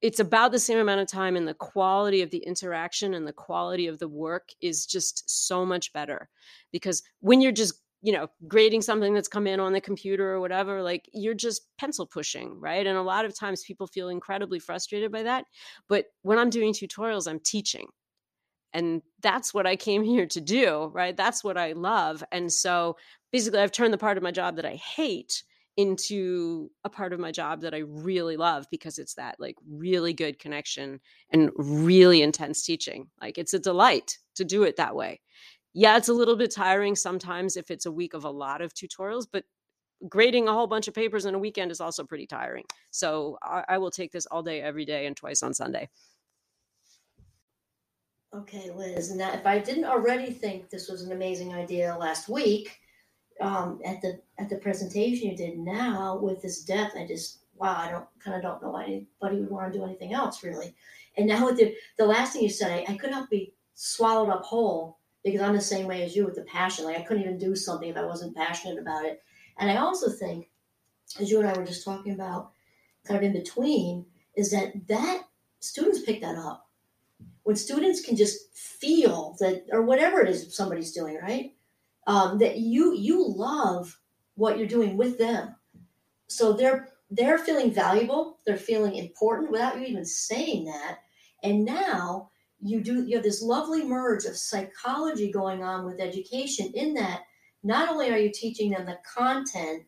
it's 0.00 0.20
about 0.20 0.52
the 0.52 0.58
same 0.58 0.78
amount 0.78 1.00
of 1.00 1.08
time 1.08 1.36
and 1.36 1.46
the 1.46 1.54
quality 1.54 2.22
of 2.22 2.30
the 2.30 2.38
interaction 2.38 3.14
and 3.14 3.26
the 3.26 3.32
quality 3.32 3.86
of 3.86 3.98
the 3.98 4.08
work 4.08 4.50
is 4.60 4.86
just 4.86 5.28
so 5.28 5.64
much 5.66 5.92
better 5.92 6.28
because 6.72 7.02
when 7.20 7.40
you're 7.40 7.52
just 7.52 7.74
you 8.00 8.12
know 8.12 8.28
grading 8.46 8.80
something 8.80 9.12
that's 9.12 9.28
come 9.28 9.46
in 9.46 9.58
on 9.58 9.72
the 9.72 9.80
computer 9.80 10.32
or 10.32 10.40
whatever 10.40 10.82
like 10.82 11.08
you're 11.12 11.34
just 11.34 11.66
pencil 11.78 12.06
pushing 12.06 12.58
right? 12.60 12.86
And 12.86 12.96
a 12.96 13.02
lot 13.02 13.24
of 13.24 13.36
times 13.36 13.64
people 13.64 13.86
feel 13.86 14.08
incredibly 14.08 14.58
frustrated 14.58 15.10
by 15.10 15.24
that 15.24 15.44
but 15.88 16.06
when 16.22 16.38
i'm 16.38 16.50
doing 16.50 16.72
tutorials 16.72 17.28
i'm 17.28 17.40
teaching 17.40 17.88
and 18.72 19.02
that's 19.20 19.52
what 19.52 19.66
i 19.66 19.74
came 19.74 20.02
here 20.12 20.26
to 20.26 20.40
do 20.40 20.90
right? 20.94 21.16
That's 21.16 21.42
what 21.42 21.58
i 21.58 21.72
love 21.72 22.22
and 22.30 22.52
so 22.52 22.96
basically 23.32 23.60
i've 23.60 23.72
turned 23.72 23.92
the 23.92 23.98
part 23.98 24.16
of 24.16 24.22
my 24.22 24.30
job 24.30 24.56
that 24.56 24.66
i 24.66 24.74
hate 24.74 25.42
into 25.78 26.72
a 26.82 26.90
part 26.90 27.12
of 27.12 27.20
my 27.20 27.30
job 27.30 27.60
that 27.60 27.72
I 27.72 27.78
really 27.86 28.36
love 28.36 28.66
because 28.68 28.98
it's 28.98 29.14
that 29.14 29.36
like 29.38 29.54
really 29.70 30.12
good 30.12 30.40
connection 30.40 30.98
and 31.30 31.50
really 31.56 32.20
intense 32.20 32.64
teaching. 32.64 33.06
Like 33.22 33.38
it's 33.38 33.54
a 33.54 33.60
delight 33.60 34.18
to 34.34 34.44
do 34.44 34.64
it 34.64 34.74
that 34.76 34.96
way. 34.96 35.20
Yeah, 35.74 35.96
it's 35.96 36.08
a 36.08 36.12
little 36.12 36.34
bit 36.34 36.52
tiring 36.52 36.96
sometimes 36.96 37.56
if 37.56 37.70
it's 37.70 37.86
a 37.86 37.92
week 37.92 38.14
of 38.14 38.24
a 38.24 38.30
lot 38.30 38.60
of 38.60 38.74
tutorials, 38.74 39.26
but 39.32 39.44
grading 40.08 40.48
a 40.48 40.52
whole 40.52 40.66
bunch 40.66 40.88
of 40.88 40.94
papers 40.94 41.26
in 41.26 41.36
a 41.36 41.38
weekend 41.38 41.70
is 41.70 41.80
also 41.80 42.02
pretty 42.02 42.26
tiring. 42.26 42.64
So 42.90 43.38
I, 43.40 43.62
I 43.68 43.78
will 43.78 43.92
take 43.92 44.10
this 44.10 44.26
all 44.26 44.42
day, 44.42 44.60
every 44.60 44.84
day, 44.84 45.06
and 45.06 45.16
twice 45.16 45.44
on 45.44 45.54
Sunday. 45.54 45.88
Okay, 48.34 48.72
Liz. 48.74 49.14
Now, 49.14 49.32
if 49.32 49.46
I 49.46 49.60
didn't 49.60 49.84
already 49.84 50.32
think 50.32 50.70
this 50.70 50.88
was 50.88 51.02
an 51.02 51.12
amazing 51.12 51.54
idea 51.54 51.96
last 51.96 52.28
week, 52.28 52.80
um, 53.40 53.80
at 53.84 54.00
the 54.02 54.20
at 54.38 54.48
the 54.48 54.56
presentation 54.56 55.30
you 55.30 55.36
did 55.36 55.58
now 55.58 56.18
with 56.20 56.42
this 56.42 56.62
depth, 56.62 56.96
I 56.96 57.06
just 57.06 57.38
wow, 57.56 57.76
I 57.76 57.90
don't 57.90 58.06
kind 58.20 58.36
of 58.36 58.42
don't 58.42 58.62
know 58.62 58.70
why 58.70 58.84
anybody 58.84 59.40
would 59.40 59.50
want 59.50 59.72
to 59.72 59.78
do 59.78 59.84
anything 59.84 60.12
else 60.12 60.42
really. 60.42 60.74
And 61.16 61.26
now 61.26 61.46
with 61.46 61.56
the 61.56 61.74
the 61.96 62.06
last 62.06 62.32
thing 62.32 62.42
you 62.42 62.50
said, 62.50 62.70
I, 62.70 62.92
I 62.92 62.96
could 62.96 63.10
not 63.10 63.30
be 63.30 63.54
swallowed 63.74 64.30
up 64.30 64.42
whole 64.42 64.98
because 65.24 65.40
I'm 65.40 65.54
the 65.54 65.60
same 65.60 65.86
way 65.86 66.02
as 66.02 66.16
you 66.16 66.24
with 66.24 66.36
the 66.36 66.42
passion. 66.42 66.84
Like 66.84 66.98
I 66.98 67.02
couldn't 67.02 67.22
even 67.22 67.38
do 67.38 67.54
something 67.56 67.88
if 67.88 67.96
I 67.96 68.04
wasn't 68.04 68.36
passionate 68.36 68.78
about 68.78 69.04
it. 69.04 69.22
And 69.58 69.70
I 69.70 69.76
also 69.76 70.10
think, 70.10 70.48
as 71.18 71.30
you 71.30 71.40
and 71.40 71.48
I 71.48 71.58
were 71.58 71.66
just 71.66 71.84
talking 71.84 72.12
about, 72.12 72.52
kind 73.04 73.18
of 73.18 73.24
in 73.24 73.32
between, 73.32 74.06
is 74.36 74.50
that 74.52 74.86
that 74.88 75.24
students 75.60 76.02
pick 76.02 76.20
that 76.20 76.36
up. 76.36 76.68
When 77.42 77.56
students 77.56 78.04
can 78.04 78.16
just 78.16 78.54
feel 78.54 79.36
that, 79.40 79.64
or 79.72 79.82
whatever 79.82 80.20
it 80.20 80.28
is 80.28 80.54
somebody's 80.54 80.92
doing, 80.92 81.18
right? 81.20 81.54
Um, 82.08 82.38
that 82.38 82.56
you 82.56 82.96
you 82.96 83.24
love 83.28 84.00
what 84.34 84.58
you're 84.58 84.66
doing 84.66 84.96
with 84.96 85.18
them. 85.18 85.54
So 86.26 86.52
they're 86.52 86.88
they're 87.10 87.38
feeling 87.38 87.70
valuable. 87.70 88.38
They're 88.44 88.56
feeling 88.56 88.96
important 88.96 89.52
without 89.52 89.78
you 89.78 89.86
even 89.86 90.04
saying 90.04 90.64
that. 90.64 90.98
And 91.44 91.64
now 91.64 92.30
you 92.60 92.80
do 92.80 93.04
you 93.04 93.16
have 93.16 93.24
this 93.24 93.42
lovely 93.42 93.84
merge 93.84 94.24
of 94.24 94.36
psychology 94.36 95.30
going 95.30 95.62
on 95.62 95.84
with 95.84 96.00
education 96.00 96.72
in 96.74 96.94
that 96.94 97.22
not 97.62 97.88
only 97.88 98.10
are 98.10 98.18
you 98.18 98.32
teaching 98.32 98.70
them 98.70 98.86
the 98.86 98.98
content 99.16 99.84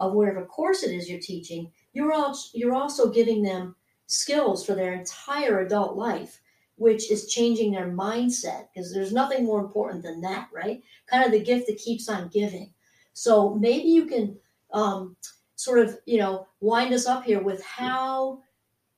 of 0.00 0.14
whatever 0.14 0.44
course 0.46 0.82
it 0.82 0.92
is 0.92 1.08
you're 1.08 1.20
teaching 1.20 1.70
you're 1.92 2.12
also 2.12 2.48
you're 2.54 2.74
also 2.74 3.08
giving 3.08 3.42
them 3.42 3.76
skills 4.06 4.66
for 4.66 4.74
their 4.74 4.94
entire 4.94 5.60
adult 5.60 5.96
life 5.96 6.40
which 6.78 7.10
is 7.10 7.28
changing 7.28 7.72
their 7.72 7.90
mindset 7.90 8.68
because 8.72 8.92
there's 8.92 9.12
nothing 9.12 9.44
more 9.44 9.60
important 9.60 10.02
than 10.02 10.20
that, 10.20 10.48
right? 10.52 10.82
Kind 11.10 11.24
of 11.24 11.32
the 11.32 11.44
gift 11.44 11.66
that 11.66 11.78
keeps 11.78 12.08
on 12.08 12.28
giving. 12.28 12.72
So 13.12 13.54
maybe 13.54 13.88
you 13.88 14.06
can 14.06 14.38
um, 14.72 15.16
sort 15.56 15.80
of, 15.80 15.98
you 16.06 16.18
know, 16.18 16.46
wind 16.60 16.94
us 16.94 17.06
up 17.06 17.24
here 17.24 17.42
with 17.42 17.62
how 17.64 18.40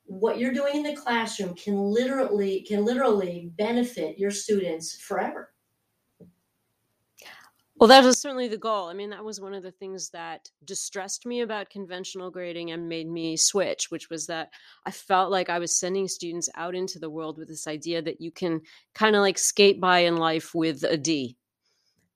what 0.05 0.37
you're 0.37 0.53
doing 0.53 0.75
in 0.75 0.83
the 0.83 0.95
classroom 0.95 1.55
can 1.55 1.77
literally 1.77 2.61
can 2.61 2.85
literally 2.85 3.51
benefit 3.57 4.19
your 4.19 4.31
students 4.31 4.99
forever. 5.01 5.50
Well, 7.81 7.87
that 7.87 8.03
was 8.03 8.21
certainly 8.21 8.47
the 8.47 8.59
goal. 8.59 8.89
I 8.89 8.93
mean, 8.93 9.09
that 9.09 9.25
was 9.25 9.41
one 9.41 9.55
of 9.55 9.63
the 9.63 9.71
things 9.71 10.11
that 10.11 10.51
distressed 10.63 11.25
me 11.25 11.41
about 11.41 11.71
conventional 11.71 12.29
grading 12.29 12.69
and 12.69 12.87
made 12.87 13.09
me 13.09 13.35
switch, 13.35 13.89
which 13.89 14.07
was 14.07 14.27
that 14.27 14.51
I 14.85 14.91
felt 14.91 15.31
like 15.31 15.49
I 15.49 15.57
was 15.57 15.75
sending 15.75 16.07
students 16.07 16.47
out 16.53 16.75
into 16.75 16.99
the 16.99 17.09
world 17.09 17.39
with 17.39 17.47
this 17.47 17.65
idea 17.65 18.03
that 18.03 18.21
you 18.21 18.29
can 18.29 18.61
kind 18.93 19.15
of 19.15 19.21
like 19.21 19.39
skate 19.39 19.81
by 19.81 20.01
in 20.01 20.17
life 20.17 20.53
with 20.53 20.83
a 20.83 20.95
D. 20.95 21.37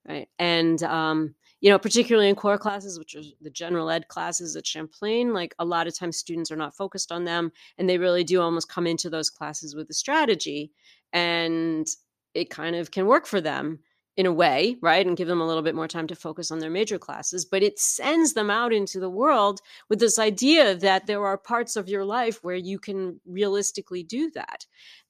Right. 0.08 0.30
And, 0.38 0.84
um, 0.84 1.34
you 1.62 1.72
know, 1.72 1.80
particularly 1.80 2.30
in 2.30 2.36
core 2.36 2.60
classes, 2.60 3.00
which 3.00 3.16
are 3.16 3.24
the 3.42 3.50
general 3.50 3.90
ed 3.90 4.08
classes 4.08 4.56
at 4.56 4.68
Champlain, 4.68 5.34
like 5.34 5.56
a 5.58 5.66
lot 5.66 5.88
of 5.88 5.98
times 5.98 6.18
students 6.18 6.52
are 6.52 6.56
not 6.56 6.78
focused 6.78 7.12
on 7.12 7.24
them 7.24 7.52
and 7.80 7.90
they 7.90 7.98
really 7.98 8.24
do 8.24 8.40
almost 8.40 8.70
come 8.70 8.86
into 8.86 9.10
those 9.10 9.32
classes 9.32 9.76
with 9.76 9.90
a 9.90 9.96
strategy 9.96 10.72
and 11.12 11.88
it 12.36 12.52
kind 12.52 12.76
of 12.76 12.92
can 12.92 13.08
work 13.08 13.26
for 13.26 13.42
them 13.42 13.80
in 14.18 14.26
a 14.26 14.32
way, 14.32 14.78
right? 14.82 15.06
And 15.06 15.18
give 15.18 15.28
them 15.28 15.42
a 15.42 15.48
little 15.48 15.64
bit 15.64 15.76
more 15.76 15.88
time 15.88 16.08
to 16.08 16.16
focus 16.16 16.50
on 16.50 16.60
their 16.60 16.70
major 16.70 16.98
classes. 16.98 17.46
But 17.46 17.64
it 17.64 17.78
sends 17.78 18.34
them 18.34 18.50
out 18.50 18.72
into 18.72 19.00
the 19.00 19.10
world 19.10 19.60
with 19.90 20.00
this 20.00 20.18
idea 20.18 20.76
that 20.76 21.06
there 21.06 21.26
are 21.26 21.38
parts 21.38 21.76
of 21.76 21.90
your 21.90 22.06
life 22.06 22.40
where 22.42 22.56
you 22.56 22.80
can 22.80 23.20
realistically 23.26 24.04
do 24.04 24.32
that. 24.32 24.66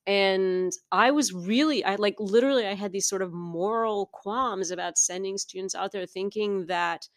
And 0.08 0.72
I 0.92 1.12
was 1.12 1.34
really, 1.34 1.84
I 1.84 1.96
like 1.96 2.16
literally, 2.20 2.66
I 2.66 2.74
had 2.74 2.92
these 2.92 3.08
sort 3.08 3.22
of 3.22 3.34
moral 3.34 4.10
qualms 4.12 4.72
about 4.72 4.98
sending 4.98 5.38
students 5.38 5.76
out 5.76 5.92
there 5.92 6.06
thinking 6.06 6.66
that, 6.68 7.08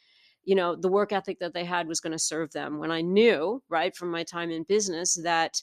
you 0.44 0.54
know, 0.54 0.74
the 0.74 0.88
work 0.88 1.12
ethic 1.12 1.38
that 1.40 1.52
they 1.52 1.64
had 1.64 1.88
was 1.88 2.00
going 2.00 2.12
to 2.12 2.18
serve 2.18 2.50
them 2.52 2.78
when 2.78 2.90
I 2.90 3.02
knew, 3.02 3.62
right, 3.68 3.94
from 3.94 4.10
my 4.10 4.24
time 4.24 4.50
in 4.50 4.62
business 4.62 5.18
that 5.22 5.60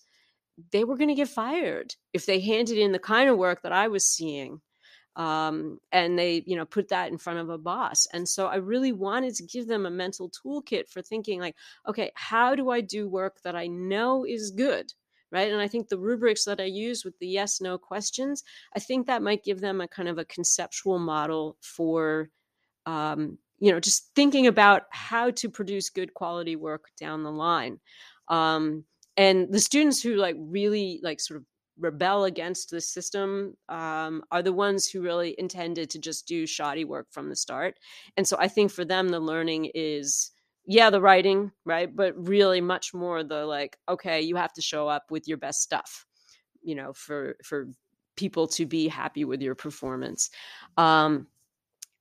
they 0.72 0.84
were 0.84 0.98
going 0.98 1.10
to 1.10 1.16
get 1.16 1.28
fired 1.28 1.96
if 2.14 2.26
they 2.26 2.40
handed 2.40 2.78
in 2.78 2.92
the 2.92 3.00
kind 3.00 3.30
of 3.30 3.38
work 3.38 3.62
that 3.64 3.74
I 3.74 3.88
was 3.88 4.08
seeing 4.08 4.62
um, 5.16 5.80
and 5.92 6.18
they 6.18 6.44
you 6.46 6.56
know 6.56 6.66
put 6.66 6.90
that 6.90 7.12
in 7.12 7.18
front 7.18 7.40
of 7.40 7.50
a 7.50 7.58
boss. 7.58 8.08
And 8.14 8.28
so 8.28 8.48
i 8.48 8.56
really 8.56 8.92
wanted 8.92 9.36
to 9.36 9.44
give 9.44 9.68
them 9.68 9.86
a 9.86 9.92
mental 9.92 10.30
toolkit 10.30 10.90
for 10.90 11.02
thinking 11.02 11.40
like 11.40 11.56
okay 11.88 12.12
how 12.16 12.56
do 12.56 12.70
i 12.70 12.82
do 12.82 13.08
work 13.08 13.42
that 13.44 13.56
i 13.56 13.68
know 13.68 14.26
is 14.26 14.52
good? 14.52 14.92
Right? 15.32 15.52
And 15.52 15.62
i 15.62 15.68
think 15.68 15.90
the 15.90 16.00
rubrics 16.00 16.46
that 16.46 16.62
i 16.62 16.66
use 16.66 17.04
with 17.04 17.18
the 17.20 17.28
yes 17.28 17.60
no 17.62 17.78
questions 17.78 18.44
i 18.76 18.80
think 18.80 19.08
that 19.08 19.22
might 19.24 19.44
give 19.44 19.60
them 19.60 19.82
a 19.82 19.88
kind 19.88 20.10
of 20.10 20.18
a 20.18 20.26
conceptual 20.26 21.00
model 21.00 21.58
for 21.62 22.30
um, 22.86 23.38
you 23.60 23.72
know 23.72 23.80
just 23.80 24.12
thinking 24.16 24.48
about 24.48 24.84
how 24.90 25.32
to 25.32 25.50
produce 25.50 25.90
good 25.90 26.14
quality 26.14 26.56
work 26.56 26.90
down 27.00 27.24
the 27.24 27.32
line. 27.32 27.80
Um, 28.28 28.86
and 29.18 29.52
the 29.52 29.60
students 29.60 30.02
who 30.02 30.16
like 30.16 30.36
really 30.38 31.00
like 31.04 31.20
sort 31.20 31.38
of 31.40 31.46
rebel 31.78 32.26
against 32.26 32.70
the 32.70 32.82
system 32.82 33.56
um, 33.70 34.24
are 34.32 34.42
the 34.42 34.54
ones 34.54 34.88
who 34.88 35.02
really 35.02 35.36
intended 35.38 35.90
to 35.90 36.00
just 36.00 36.28
do 36.28 36.46
shoddy 36.46 36.86
work 36.86 37.08
from 37.12 37.30
the 37.30 37.36
start. 37.36 37.78
And 38.18 38.28
so 38.28 38.38
I 38.40 38.48
think 38.48 38.72
for 38.72 38.86
them, 38.86 39.10
the 39.10 39.20
learning 39.20 39.72
is, 39.76 40.32
yeah, 40.66 40.90
the 40.90 41.02
writing, 41.02 41.52
right? 41.66 41.94
But 41.94 42.14
really 42.28 42.62
much 42.62 42.94
more 42.94 43.24
the 43.24 43.46
like, 43.46 43.78
okay, 43.90 44.22
you 44.22 44.36
have 44.36 44.54
to 44.54 44.62
show 44.62 44.88
up 44.88 45.12
with 45.12 45.28
your 45.28 45.38
best 45.38 45.62
stuff, 45.62 46.06
you 46.62 46.76
know, 46.76 46.94
for, 46.94 47.36
for 47.44 47.68
people 48.16 48.48
to 48.48 48.66
be 48.66 48.88
happy 48.88 49.26
with 49.26 49.42
your 49.42 49.56
performance. 49.56 50.30
Um, 50.78 51.28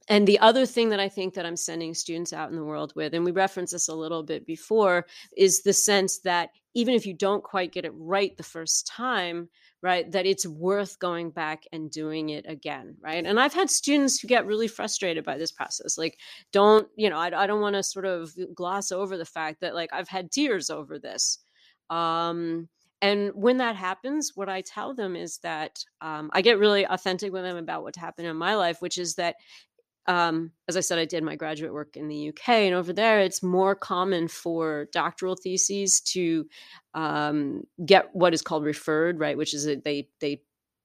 and 0.09 0.29
the 0.29 0.39
other 0.41 0.67
thing 0.67 0.91
that 0.91 1.01
I 1.01 1.09
think 1.09 1.35
that 1.35 1.47
I'm 1.47 1.57
sending 1.57 1.95
students 1.95 2.33
out 2.33 2.51
in 2.51 2.57
the 2.57 2.65
world 2.65 2.93
with, 2.95 3.15
and 3.15 3.25
we 3.25 3.33
referenced 3.33 3.73
this 3.73 3.89
a 3.89 3.95
little 3.95 4.23
bit 4.23 4.47
before, 4.47 5.07
is 5.37 5.63
the 5.63 5.73
sense 5.73 6.19
that 6.19 6.51
even 6.75 6.95
if 6.95 7.07
you 7.07 7.15
don't 7.15 7.43
quite 7.43 7.73
get 7.73 7.85
it 7.85 7.93
right 7.95 8.37
the 8.37 8.43
first 8.43 8.87
time, 8.87 9.49
right, 9.85 10.11
that 10.13 10.25
it's 10.25 10.47
worth 10.47 10.99
going 10.99 11.29
back 11.29 11.65
and 11.71 11.91
doing 11.91 12.31
it 12.31 12.47
again, 12.49 12.97
right? 13.03 13.27
And 13.27 13.39
I've 13.39 13.53
had 13.53 13.69
students 13.69 14.19
who 14.19 14.27
get 14.27 14.47
really 14.47 14.67
frustrated 14.67 15.27
by 15.27 15.37
this 15.37 15.53
process. 15.53 15.99
Like, 15.99 16.19
don't, 16.53 16.89
you 16.97 17.11
know, 17.11 17.19
I, 17.19 17.43
I 17.43 17.47
don't 17.47 17.61
want 17.61 17.77
to 17.77 17.83
sort 17.83 18.07
of 18.07 18.33
gloss 18.55 18.91
over 18.91 19.19
the 19.19 19.27
fact 19.27 19.61
that, 19.61 19.75
like, 19.75 19.93
I've 19.93 20.09
had 20.09 20.33
tears 20.33 20.71
over 20.71 20.99
this. 20.99 21.39
Um, 21.91 22.71
and 23.03 23.33
when 23.35 23.59
that 23.59 23.77
happens, 23.77 24.33
what 24.35 24.49
I 24.49 24.63
tell 24.63 24.95
them 24.95 25.17
is 25.17 25.37
that 25.43 25.85
um, 26.01 26.31
I 26.33 26.41
get 26.41 26.59
really 26.59 26.87
authentic 26.87 27.31
with 27.31 27.43
them 27.43 27.59
about 27.59 27.83
what 27.83 27.95
happened 27.95 28.27
in 28.27 28.37
my 28.39 28.55
life, 28.55 28.81
which 28.81 28.97
is 28.97 29.17
that 29.17 29.37
um, 30.07 30.53
as 30.69 30.77
I 30.77 30.81
said, 30.81 30.99
I 30.99 31.05
did 31.05 31.25
my 31.25 31.37
graduate 31.37 31.73
work 31.73 31.97
in 31.97 32.09
the 32.09 32.29
UK, 32.29 32.49
and 32.49 32.75
over 32.75 32.93
there, 32.93 33.21
it's 33.21 33.43
more 33.43 33.75
common 33.75 34.29
for 34.29 34.89
doctoral 34.93 35.37
theses 35.37 36.01
to 36.03 36.47
um, 36.95 37.63
get 37.85 38.11
what 38.13 38.35
is 38.35 38.43
called 38.43 38.65
referred, 38.65 39.19
right? 39.19 39.37
Which 39.37 39.55
is 39.55 39.65
that 39.65 39.85
they 39.85 40.09
they 40.21 40.43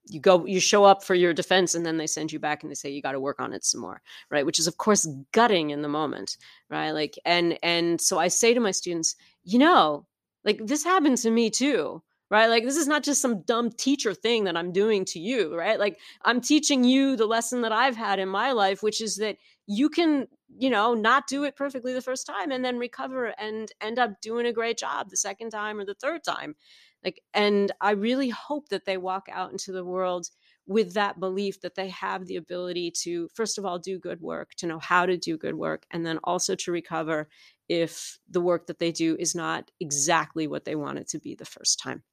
you 0.10 0.20
go 0.20 0.46
you 0.46 0.60
show 0.60 0.84
up 0.84 1.04
for 1.04 1.16
your 1.16 1.34
defense 1.34 1.76
and 1.76 1.86
then 1.86 1.98
they 1.98 2.08
send 2.08 2.32
you 2.32 2.40
back 2.40 2.64
and 2.64 2.70
they 2.70 2.76
say 2.76 2.90
you 2.90 3.02
got 3.02 3.12
to 3.12 3.20
work 3.20 3.40
on 3.40 3.54
it 3.54 3.64
some 3.64 3.82
more 3.82 4.02
right 4.32 4.46
which 4.46 4.60
is 4.60 4.66
of 4.66 4.78
course 4.78 5.08
gutting 5.32 5.70
in 5.70 5.82
the 5.82 5.88
moment 5.88 6.38
right 6.70 6.92
like 6.92 7.18
and 7.26 7.60
and 7.62 8.02
so 8.02 8.18
i 8.18 8.28
say 8.28 8.54
to 8.54 8.60
my 8.60 8.72
students 8.72 9.16
you 9.44 9.60
know 9.60 10.06
like 10.44 10.60
this 10.66 10.84
happened 10.84 11.18
to 11.18 11.30
me 11.30 11.50
too 11.50 12.02
right? 12.30 12.48
Like 12.48 12.64
this 12.64 12.78
is 12.78 12.88
not 12.88 13.04
just 13.04 13.22
some 13.22 13.42
dumb 13.42 13.72
teacher 13.72 14.14
thing 14.14 14.44
that 14.44 14.56
I'm 14.58 14.72
doing 14.72 15.06
to 15.06 15.20
you, 15.20 15.56
right? 15.56 15.80
Like 15.80 16.00
I'm 16.24 16.42
teaching 16.42 16.84
you 16.84 17.16
the 17.16 17.26
lesson 17.26 17.62
that 17.62 17.72
I've 17.72 17.96
had 17.96 18.20
in 18.20 18.30
my 18.30 18.52
life, 18.52 18.84
which 18.84 19.02
is 19.02 19.18
that 19.18 19.38
you 19.68 19.90
can, 19.90 20.28
you 20.58 20.70
know, 20.70 20.94
not 20.94 21.28
do 21.28 21.44
it 21.44 21.56
perfectly 21.56 21.94
the 21.94 22.02
first 22.02 22.26
time 22.28 22.52
and 22.52 22.64
then 22.64 22.78
recover 22.78 23.28
and 23.40 23.72
end 23.82 24.00
up 24.00 24.22
doing 24.22 24.46
a 24.46 24.54
great 24.54 24.78
job 24.78 25.10
the 25.10 25.18
second 25.18 25.50
time 25.52 25.80
or 25.80 25.86
the 25.86 25.96
third 25.96 26.24
time. 26.24 26.56
Like 27.04 27.22
and 27.34 27.72
I 27.82 27.92
really 27.92 28.30
hope 28.30 28.70
that 28.70 28.86
they 28.86 28.98
walk 28.98 29.28
out 29.32 29.52
into 29.52 29.72
the 29.72 29.86
world 29.86 30.28
with 30.68 30.94
that 30.94 31.20
belief 31.20 31.62
that 31.62 31.76
they 31.76 31.90
have 31.90 32.26
the 32.28 32.36
ability 32.36 32.92
to 32.92 33.28
first 33.34 33.58
of 33.58 33.66
all 33.66 33.80
do 33.80 33.98
good 33.98 34.22
work, 34.22 34.52
to 34.58 34.68
know 34.68 34.80
how 34.80 35.06
to 35.06 35.18
do 35.18 35.38
good 35.38 35.56
work 35.56 35.86
and 35.92 36.06
then 36.06 36.20
also 36.24 36.56
to 36.56 36.72
recover 36.72 37.28
if 37.70 38.20
the 38.30 38.42
work 38.42 38.68
that 38.68 38.80
they 38.80 38.92
do 38.92 39.16
is 39.20 39.34
not 39.36 39.72
exactly 39.80 40.48
what 40.48 40.66
they 40.66 40.76
want 40.76 41.00
it 41.00 41.08
to 41.08 41.20
be 41.20 41.36
the 41.36 41.46
first 41.46 41.80
time. 41.80 42.04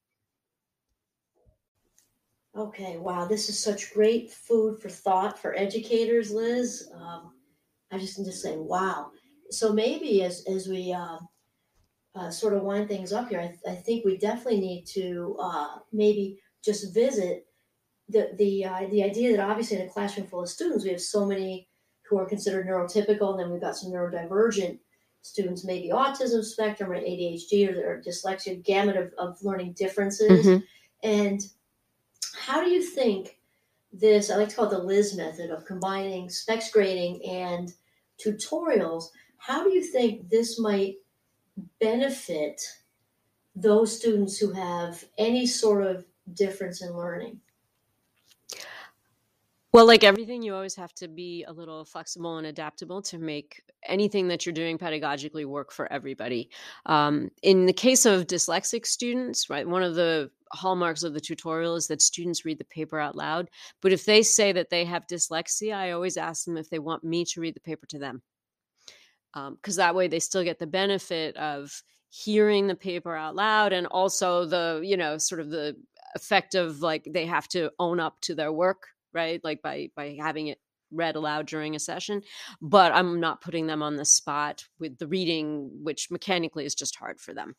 Okay, 2.55 2.97
wow, 2.97 3.25
this 3.25 3.49
is 3.49 3.59
such 3.59 3.93
great 3.93 4.31
food 4.31 4.79
for 4.79 4.89
thought 4.89 5.39
for 5.39 5.55
educators, 5.55 6.31
Liz. 6.31 6.89
Um, 6.93 7.33
I 7.91 7.97
just 7.97 8.17
need 8.17 8.25
to 8.25 8.31
say, 8.31 8.57
wow. 8.57 9.11
So 9.51 9.71
maybe 9.71 10.23
as 10.23 10.43
as 10.45 10.67
we 10.67 10.91
uh, 10.91 11.19
uh, 12.15 12.31
sort 12.31 12.53
of 12.53 12.63
wind 12.63 12.87
things 12.87 13.13
up 13.13 13.29
here, 13.29 13.39
I, 13.39 13.47
th- 13.47 13.59
I 13.67 13.75
think 13.75 14.03
we 14.03 14.17
definitely 14.17 14.59
need 14.59 14.85
to 14.87 15.37
uh, 15.39 15.77
maybe 15.93 16.39
just 16.63 16.93
visit 16.93 17.45
the 18.09 18.31
the 18.37 18.65
uh, 18.65 18.87
the 18.89 19.03
idea 19.03 19.35
that 19.35 19.47
obviously 19.47 19.77
in 19.77 19.87
a 19.87 19.91
classroom 19.91 20.27
full 20.27 20.43
of 20.43 20.49
students, 20.49 20.83
we 20.83 20.91
have 20.91 21.01
so 21.01 21.25
many 21.25 21.67
who 22.09 22.17
are 22.17 22.25
considered 22.25 22.67
neurotypical, 22.67 23.31
and 23.31 23.39
then 23.39 23.51
we've 23.51 23.61
got 23.61 23.77
some 23.77 23.91
neurodivergent 23.91 24.79
students, 25.21 25.65
maybe 25.65 25.89
autism 25.89 26.43
spectrum 26.43 26.91
or 26.91 26.95
ADHD 26.95 27.69
or, 27.69 27.91
or 27.91 28.01
dyslexia, 28.01 28.63
gamut 28.63 28.95
of, 28.95 29.13
of 29.17 29.37
learning 29.43 29.73
differences, 29.73 30.45
mm-hmm. 30.45 30.63
and 31.03 31.41
how 32.47 32.63
do 32.63 32.69
you 32.69 32.81
think 32.81 33.39
this, 33.91 34.31
I 34.31 34.37
like 34.37 34.47
to 34.49 34.55
call 34.55 34.67
it 34.67 34.71
the 34.71 34.77
Liz 34.77 35.17
method 35.17 35.51
of 35.51 35.65
combining 35.65 36.29
specs 36.29 36.71
grading 36.71 37.21
and 37.25 37.73
tutorials, 38.23 39.09
how 39.37 39.65
do 39.65 39.73
you 39.73 39.83
think 39.83 40.29
this 40.29 40.57
might 40.57 40.95
benefit 41.81 42.61
those 43.53 43.97
students 43.97 44.37
who 44.37 44.53
have 44.53 45.03
any 45.17 45.45
sort 45.45 45.85
of 45.85 46.05
difference 46.35 46.81
in 46.81 46.95
learning? 46.95 47.41
Well, 49.73 49.85
like 49.85 50.05
everything, 50.05 50.41
you 50.41 50.55
always 50.55 50.75
have 50.75 50.93
to 50.95 51.09
be 51.09 51.43
a 51.43 51.51
little 51.51 51.83
flexible 51.83 52.37
and 52.37 52.47
adaptable 52.47 53.01
to 53.03 53.17
make 53.17 53.61
anything 53.83 54.29
that 54.29 54.45
you're 54.45 54.53
doing 54.53 54.77
pedagogically 54.77 55.45
work 55.45 55.73
for 55.73 55.91
everybody. 55.91 56.49
Um, 56.85 57.29
in 57.43 57.65
the 57.65 57.73
case 57.73 58.05
of 58.05 58.25
dyslexic 58.25 58.85
students, 58.85 59.49
right, 59.49 59.67
one 59.67 59.83
of 59.83 59.95
the 59.95 60.31
hallmarks 60.51 61.03
of 61.03 61.13
the 61.13 61.21
tutorial 61.21 61.75
is 61.75 61.87
that 61.87 62.01
students 62.01 62.45
read 62.45 62.57
the 62.57 62.65
paper 62.65 62.99
out 62.99 63.15
loud. 63.15 63.49
But 63.81 63.93
if 63.93 64.05
they 64.05 64.21
say 64.23 64.51
that 64.51 64.69
they 64.69 64.85
have 64.85 65.07
dyslexia, 65.07 65.73
I 65.75 65.91
always 65.91 66.17
ask 66.17 66.45
them 66.45 66.57
if 66.57 66.69
they 66.69 66.79
want 66.79 67.03
me 67.03 67.25
to 67.25 67.41
read 67.41 67.55
the 67.55 67.61
paper 67.61 67.85
to 67.87 67.99
them. 67.99 68.21
Because 69.33 69.77
um, 69.77 69.81
that 69.81 69.95
way 69.95 70.07
they 70.07 70.19
still 70.19 70.43
get 70.43 70.59
the 70.59 70.67
benefit 70.67 71.35
of 71.37 71.83
hearing 72.09 72.67
the 72.67 72.75
paper 72.75 73.15
out 73.15 73.35
loud 73.35 73.73
and 73.73 73.85
also 73.87 74.45
the, 74.45 74.81
you 74.83 74.97
know, 74.97 75.17
sort 75.17 75.41
of 75.41 75.49
the 75.49 75.75
effect 76.15 76.55
of 76.55 76.81
like 76.81 77.07
they 77.11 77.25
have 77.25 77.47
to 77.49 77.69
own 77.77 77.99
up 77.99 78.19
to 78.21 78.33
their 78.33 78.51
work 78.51 78.87
right? 79.17 79.43
Like 79.43 79.61
by 79.61 79.89
by 79.95 80.15
having 80.19 80.47
it 80.47 80.59
read 80.91 81.17
aloud 81.17 81.47
during 81.47 81.75
a 81.75 81.79
session, 81.79 82.21
but 82.61 82.93
I'm 82.93 83.19
not 83.19 83.41
putting 83.41 83.67
them 83.67 83.83
on 83.83 83.97
the 83.97 84.05
spot 84.05 84.63
with 84.79 84.97
the 84.97 85.07
reading, 85.07 85.69
which 85.83 86.09
mechanically 86.09 86.65
is 86.65 86.75
just 86.75 86.95
hard 86.95 87.19
for 87.19 87.33
them. 87.33 87.55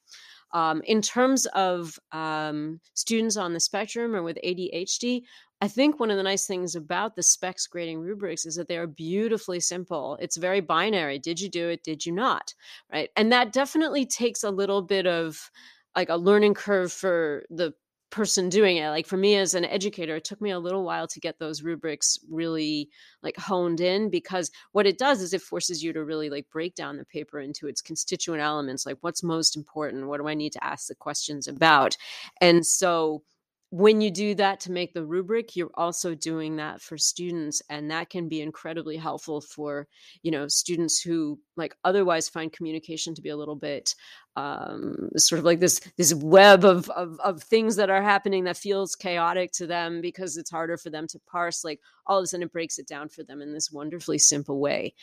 Um, 0.53 0.83
in 0.85 1.03
terms 1.03 1.47
of 1.47 1.99
um, 2.13 2.81
students 2.95 3.37
on 3.37 3.53
the 3.53 3.61
spectrum 3.61 4.15
or 4.15 4.23
with 4.23 4.39
ADHD, 4.45 5.23
I 5.61 5.69
think 5.69 5.99
one 5.99 6.11
of 6.11 6.17
the 6.17 6.23
nice 6.23 6.47
things 6.47 6.77
about 6.77 7.17
the 7.17 7.23
specs 7.23 7.67
grading 7.67 8.01
rubrics 8.01 8.47
is 8.47 8.55
that 8.57 8.69
they 8.69 8.79
are 8.79 8.87
beautifully 8.87 9.61
simple. 9.61 10.17
It's 10.21 10.37
very 10.37 10.61
binary. 10.61 11.19
Did 11.19 11.41
you 11.41 11.49
do 11.49 11.69
it? 11.69 11.83
Did 11.83 12.07
you 12.07 12.13
not? 12.13 12.55
Right. 12.93 13.11
And 13.17 13.33
that 13.33 13.53
definitely 13.53 14.07
takes 14.07 14.45
a 14.45 14.51
little 14.51 14.83
bit 14.83 15.07
of 15.07 15.51
like 15.97 16.11
a 16.11 16.17
learning 16.17 16.55
curve 16.55 16.93
for 16.93 17.45
the 17.51 17.75
person 18.11 18.49
doing 18.49 18.79
it 18.79 18.88
like 18.88 19.07
for 19.07 19.16
me 19.16 19.37
as 19.37 19.55
an 19.55 19.64
educator 19.66 20.16
it 20.16 20.25
took 20.25 20.40
me 20.40 20.51
a 20.51 20.59
little 20.59 20.83
while 20.83 21.07
to 21.07 21.21
get 21.21 21.38
those 21.38 21.62
rubrics 21.62 22.18
really 22.31 22.88
like 23.23 23.37
honed 23.37 23.81
in 23.81 24.09
because 24.09 24.51
what 24.73 24.87
it 24.87 24.99
does 24.99 25.21
is 25.21 25.35
it 25.35 25.42
forces 25.42 25.83
you 25.83 25.92
to 25.92 26.05
really 26.05 26.31
like 26.31 26.49
break 26.51 26.75
down 26.75 26.97
the 26.97 27.05
paper 27.05 27.38
into 27.38 27.66
its 27.66 27.83
constituent 27.83 28.40
elements 28.40 28.87
like 28.87 28.97
what's 29.01 29.23
most 29.23 29.57
important? 29.57 30.07
What 30.07 30.21
do 30.21 30.29
i 30.29 30.35
need 30.35 30.53
to 30.53 30.64
ask 30.64 30.88
the 30.88 30.94
questions 30.94 31.47
about? 31.47 31.97
And 32.40 32.66
so 32.66 33.23
when 33.70 34.00
you 34.00 34.11
do 34.11 34.35
that 34.35 34.61
to 34.61 34.72
make 34.72 34.94
the 34.94 35.04
rubric 35.04 35.54
you're 35.54 35.70
also 35.74 36.14
doing 36.14 36.57
that 36.57 36.81
for 36.81 36.96
students 36.96 37.61
and 37.68 37.90
that 37.90 38.09
can 38.09 38.28
be 38.28 38.40
incredibly 38.40 38.96
helpful 38.96 39.40
for 39.40 39.87
you 40.22 40.31
know 40.31 40.48
students 40.48 41.00
who 41.00 41.38
like 41.57 41.76
otherwise 41.85 42.28
find 42.28 42.52
communication 42.52 43.14
to 43.14 43.20
be 43.20 43.28
a 43.28 43.37
little 43.37 43.57
bit 43.57 43.94
um, 44.37 45.11
sort 45.16 45.40
of 45.40 45.44
like 45.44 45.59
this 45.59 45.81
this 45.96 46.14
web 46.14 46.64
of, 46.64 46.88
of 46.90 47.18
of 47.20 47.42
things 47.42 47.76
that 47.76 47.90
are 47.90 48.02
happening 48.02 48.44
that 48.44 48.57
feels 48.57 48.94
chaotic 48.94 49.52
to 49.52 49.66
them 49.66 50.00
because 50.00 50.37
it's 50.37 50.50
harder 50.50 50.76
for 50.76 50.90
them 50.90 51.07
to 51.09 51.18
parse 51.31 51.64
like 51.64 51.81
all 52.07 52.18
of 52.18 52.24
a 52.24 52.26
sudden 52.26 52.44
it 52.44 52.52
breaks 52.52 52.78
it 52.78 52.87
down 52.87 53.09
for 53.09 53.22
them 53.24 53.42
in 53.42 53.52
this 53.52 53.70
wonderfully 53.70 54.18
simple 54.18 54.61
way. 54.61 54.94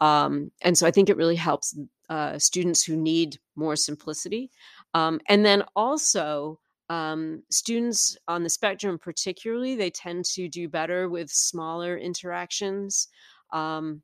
Um, 0.00 0.50
and 0.62 0.76
so 0.76 0.86
i 0.86 0.90
think 0.90 1.08
it 1.08 1.16
really 1.16 1.36
helps 1.36 1.76
uh, 2.10 2.36
students 2.38 2.82
who 2.82 2.96
need 2.96 3.38
more 3.54 3.76
simplicity. 3.76 4.50
Um, 4.94 5.20
and 5.28 5.46
then 5.46 5.62
also 5.76 6.58
um, 6.90 7.42
students 7.50 8.18
on 8.28 8.42
the 8.42 8.50
spectrum 8.50 8.98
particularly 8.98 9.74
they 9.74 9.90
tend 9.90 10.24
to 10.26 10.48
do 10.48 10.68
better 10.68 11.08
with 11.08 11.30
smaller 11.30 11.96
interactions 11.96 13.08
um, 13.52 14.02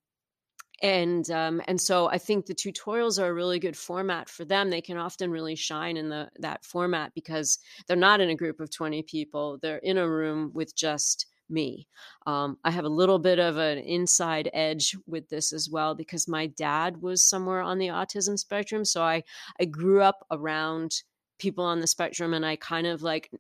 and 0.83 1.31
um, 1.31 1.63
and 1.69 1.81
so 1.81 2.09
I 2.09 2.19
think 2.19 2.47
the 2.47 2.55
tutorials 2.55 3.21
are 3.21 3.29
a 3.29 3.35
really 3.35 3.59
good 3.59 3.77
format 3.77 4.29
for 4.29 4.45
them. 4.45 4.69
They 4.69 4.83
can 4.83 4.99
often 4.99 5.31
really 5.31 5.57
shine 5.57 5.97
in 5.97 6.09
the 6.09 6.29
that 6.39 6.65
format 6.65 7.13
because 7.15 7.59
they're 7.87 7.97
not 7.97 8.21
in 8.21 8.31
a 8.31 8.35
group 8.35 8.61
of 8.61 8.71
twenty 8.71 9.03
people. 9.03 9.59
They're 9.63 9.79
in 9.79 9.97
a 9.99 10.09
room 10.09 10.51
with 10.53 10.77
just 10.77 11.27
me. 11.49 11.87
Um, 12.27 12.59
I 12.65 12.71
have 12.71 12.85
a 12.85 12.91
little 12.91 13.19
bit 13.19 13.39
of 13.39 13.57
an 13.57 13.79
inside 13.79 14.51
edge 14.53 14.95
with 15.07 15.29
this 15.29 15.53
as 15.53 15.71
well 15.71 15.95
because 15.95 16.29
my 16.29 16.49
dad 16.49 17.01
was 17.01 17.23
somewhere 17.23 17.63
on 17.63 17.79
the 17.79 17.89
autism 17.89 18.39
spectrum, 18.39 18.85
so 18.85 19.03
I 19.03 19.23
I 19.59 19.65
grew 19.65 20.03
up 20.03 20.27
around 20.31 21.03
people 21.39 21.65
on 21.65 21.81
the 21.81 21.87
spectrum, 21.87 22.35
and 22.35 22.45
I 22.45 22.57
kind 22.57 22.87
of 22.87 23.03
like 23.03 23.31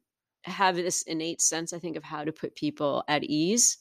have 0.44 0.76
this 0.76 1.02
innate 1.02 1.40
sense, 1.40 1.72
I 1.72 1.78
think, 1.78 1.96
of 1.96 2.04
how 2.04 2.24
to 2.24 2.32
put 2.32 2.54
people 2.54 3.04
at 3.08 3.24
ease. 3.24 3.78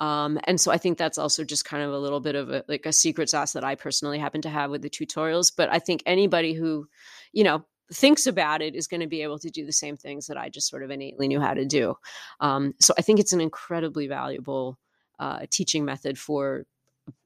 Um, 0.00 0.40
and 0.44 0.60
so 0.60 0.72
I 0.72 0.78
think 0.78 0.98
that's 0.98 1.18
also 1.18 1.44
just 1.44 1.64
kind 1.64 1.82
of 1.82 1.92
a 1.92 1.98
little 1.98 2.20
bit 2.20 2.34
of 2.34 2.50
a 2.50 2.64
like 2.68 2.86
a 2.86 2.92
secret 2.92 3.30
sauce 3.30 3.52
that 3.52 3.64
I 3.64 3.76
personally 3.76 4.18
happen 4.18 4.42
to 4.42 4.50
have 4.50 4.70
with 4.70 4.82
the 4.82 4.90
tutorials. 4.90 5.52
But 5.56 5.70
I 5.72 5.78
think 5.78 6.02
anybody 6.04 6.54
who, 6.54 6.88
you 7.32 7.44
know, 7.44 7.64
thinks 7.92 8.26
about 8.26 8.62
it 8.62 8.74
is 8.74 8.88
going 8.88 9.00
to 9.00 9.06
be 9.06 9.22
able 9.22 9.38
to 9.38 9.50
do 9.50 9.64
the 9.64 9.72
same 9.72 9.96
things 9.96 10.26
that 10.26 10.36
I 10.36 10.48
just 10.48 10.68
sort 10.68 10.82
of 10.82 10.90
innately 10.90 11.28
knew 11.28 11.40
how 11.40 11.54
to 11.54 11.64
do. 11.64 11.94
Um, 12.40 12.74
so 12.80 12.94
I 12.98 13.02
think 13.02 13.20
it's 13.20 13.32
an 13.32 13.40
incredibly 13.40 14.08
valuable 14.08 14.78
uh, 15.18 15.46
teaching 15.50 15.84
method 15.84 16.18
for, 16.18 16.66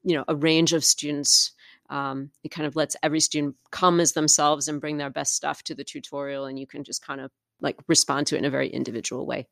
you 0.03 0.15
know, 0.15 0.25
a 0.27 0.35
range 0.35 0.73
of 0.73 0.85
students. 0.85 1.53
Um, 1.89 2.31
it 2.43 2.49
kind 2.49 2.67
of 2.67 2.75
lets 2.75 2.95
every 3.01 3.19
student 3.19 3.55
come 3.71 3.99
as 3.99 4.13
themselves 4.13 4.67
and 4.67 4.81
bring 4.81 4.97
their 4.97 5.09
best 5.09 5.35
stuff 5.35 5.63
to 5.63 5.75
the 5.75 5.83
tutorial, 5.83 6.45
and 6.45 6.59
you 6.59 6.67
can 6.67 6.83
just 6.83 7.05
kind 7.05 7.21
of 7.21 7.31
like 7.61 7.77
respond 7.87 8.27
to 8.27 8.35
it 8.35 8.39
in 8.39 8.45
a 8.45 8.49
very 8.49 8.69
individual 8.69 9.25
way. 9.25 9.47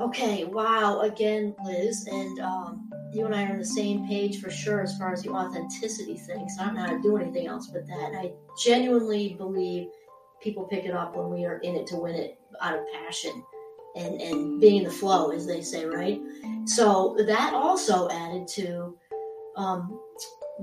Okay, 0.00 0.44
wow, 0.44 1.00
again, 1.02 1.54
Liz, 1.64 2.08
and 2.10 2.40
um, 2.40 2.90
you 3.12 3.26
and 3.26 3.34
I 3.34 3.44
are 3.44 3.52
on 3.52 3.58
the 3.58 3.64
same 3.64 4.08
page 4.08 4.40
for 4.40 4.50
sure 4.50 4.82
as 4.82 4.98
far 4.98 5.12
as 5.12 5.22
the 5.22 5.30
authenticity 5.30 6.18
thing. 6.18 6.48
So 6.48 6.62
I 6.62 6.66
don't 6.66 6.74
know 6.74 6.80
how 6.80 6.96
to 6.96 7.00
do 7.00 7.16
anything 7.16 7.46
else 7.46 7.68
but 7.68 7.86
that. 7.86 8.12
I 8.12 8.32
genuinely 8.64 9.34
believe 9.34 9.86
people 10.42 10.64
pick 10.64 10.84
it 10.84 10.90
up 10.90 11.16
when 11.16 11.30
we 11.30 11.44
are 11.44 11.58
in 11.58 11.76
it 11.76 11.86
to 11.88 11.96
win 11.96 12.16
it 12.16 12.38
out 12.60 12.76
of 12.76 12.84
passion 12.92 13.44
and, 13.96 14.20
and 14.20 14.60
being 14.60 14.78
in 14.78 14.84
the 14.84 14.90
flow, 14.90 15.30
as 15.30 15.46
they 15.46 15.60
say, 15.60 15.84
right? 15.84 16.20
So 16.64 17.16
that 17.26 17.54
also 17.54 18.08
added 18.10 18.48
to, 18.48 18.96
um, 19.56 20.00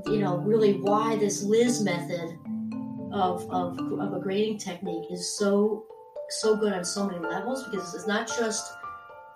you 0.05 0.19
know, 0.19 0.37
really 0.37 0.73
why 0.73 1.15
this 1.17 1.43
Liz 1.43 1.81
method 1.81 2.37
of, 3.13 3.49
of, 3.51 3.77
of 3.79 4.13
a 4.13 4.19
grading 4.19 4.57
technique 4.57 5.11
is 5.11 5.37
so 5.37 5.85
so 6.31 6.55
good 6.55 6.73
on 6.73 6.83
so 6.83 7.05
many 7.05 7.19
levels 7.19 7.65
because 7.65 7.93
it's 7.93 8.07
not 8.07 8.27
just 8.27 8.73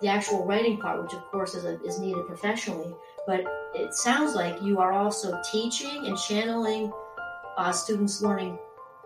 the 0.00 0.08
actual 0.08 0.44
writing 0.44 0.78
part, 0.78 1.02
which 1.02 1.12
of 1.12 1.22
course 1.30 1.54
is, 1.54 1.64
a, 1.64 1.82
is 1.84 1.98
needed 1.98 2.26
professionally, 2.26 2.94
but 3.26 3.44
it 3.74 3.94
sounds 3.94 4.34
like 4.34 4.60
you 4.62 4.78
are 4.78 4.92
also 4.92 5.40
teaching 5.50 6.06
and 6.06 6.16
channeling 6.18 6.92
uh, 7.56 7.72
students 7.72 8.20
learning 8.20 8.58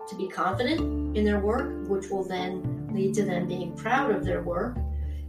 to 0.09 0.15
be 0.15 0.27
confident 0.27 1.15
in 1.15 1.23
their 1.23 1.39
work, 1.39 1.87
which 1.87 2.09
will 2.09 2.23
then 2.23 2.80
lead 2.93 3.13
to 3.15 3.23
them 3.23 3.47
being 3.47 3.75
proud 3.75 4.11
of 4.11 4.25
their 4.25 4.41
work, 4.41 4.77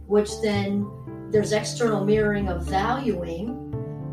which 0.07 0.29
then 0.41 0.87
there's 1.31 1.51
external 1.51 2.05
mirroring 2.05 2.49
of 2.49 2.63
valuing, 2.63 3.49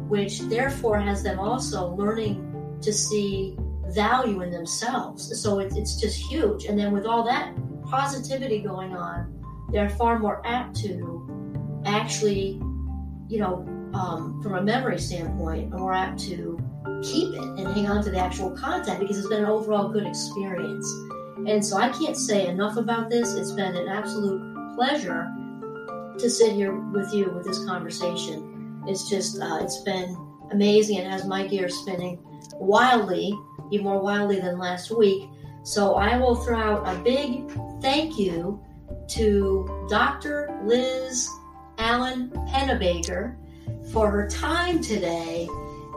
which 0.09 0.41
therefore 0.41 0.99
has 0.99 1.23
them 1.23 1.39
also 1.39 1.95
learning 1.95 2.79
to 2.83 2.93
see 2.93 3.57
value 3.89 4.43
in 4.43 4.51
themselves. 4.51 5.41
So 5.41 5.59
it's, 5.59 5.77
it's 5.77 6.01
just 6.01 6.19
huge. 6.19 6.65
And 6.65 6.79
then 6.79 6.93
with 6.93 7.07
all 7.07 7.25
that 7.25 7.55
positivity 7.85 8.61
going 8.61 8.97
on, 8.97 9.37
they're 9.73 9.91
far 9.91 10.19
more 10.19 10.45
apt 10.47 10.77
to 10.83 11.83
actually, 11.85 12.61
you 13.29 13.39
know, 13.39 13.67
um, 13.95 14.41
from 14.43 14.55
a 14.55 14.63
memory 14.63 14.99
standpoint, 14.99 15.71
more 15.71 15.93
apt 15.93 16.21
to 16.21 16.59
keep 17.03 17.35
it 17.35 17.41
and 17.41 17.67
hang 17.69 17.89
on 17.89 18.03
to 18.05 18.11
the 18.11 18.19
actual 18.19 18.51
content 18.51 19.01
because 19.01 19.19
it's 19.19 19.29
been 19.29 19.45
an 19.45 19.51
overall 19.51 19.89
good 19.89 20.07
experience. 20.07 20.87
And 21.47 21.65
so 21.65 21.77
I 21.77 21.89
can't 21.89 22.17
say 22.17 22.47
enough 22.47 22.77
about 22.77 23.11
this. 23.11 23.35
It's 23.35 23.53
been 23.53 23.75
an 23.77 23.89
absolute 23.89 24.75
pleasure 24.77 25.29
to 26.19 26.31
sit 26.31 26.53
here 26.53 26.75
with 26.75 27.13
you 27.15 27.31
with 27.31 27.47
this 27.47 27.65
conversation. 27.65 28.83
It's 28.87 29.09
just, 29.09 29.41
uh, 29.41 29.59
it's 29.63 29.81
been 29.83 30.17
amazing 30.51 30.99
and 30.99 31.11
has 31.11 31.25
my 31.25 31.47
gears 31.47 31.77
spinning 31.77 32.19
wildly, 32.55 33.33
even 33.71 33.85
more 33.85 34.01
wildly 34.01 34.41
than 34.41 34.59
last 34.59 34.91
week. 34.91 35.29
So 35.63 35.95
I 35.95 36.17
will 36.17 36.37
throw 36.37 36.59
out 36.59 36.89
a 36.89 36.99
big 37.03 37.51
thank 37.81 38.19
you 38.19 38.63
to 39.09 39.87
Dr. 39.89 40.61
Liz 40.65 41.29
Allen 41.79 42.31
Pennebaker 42.49 43.37
for 43.93 44.11
her 44.11 44.29
time 44.29 44.81
today 44.81 45.49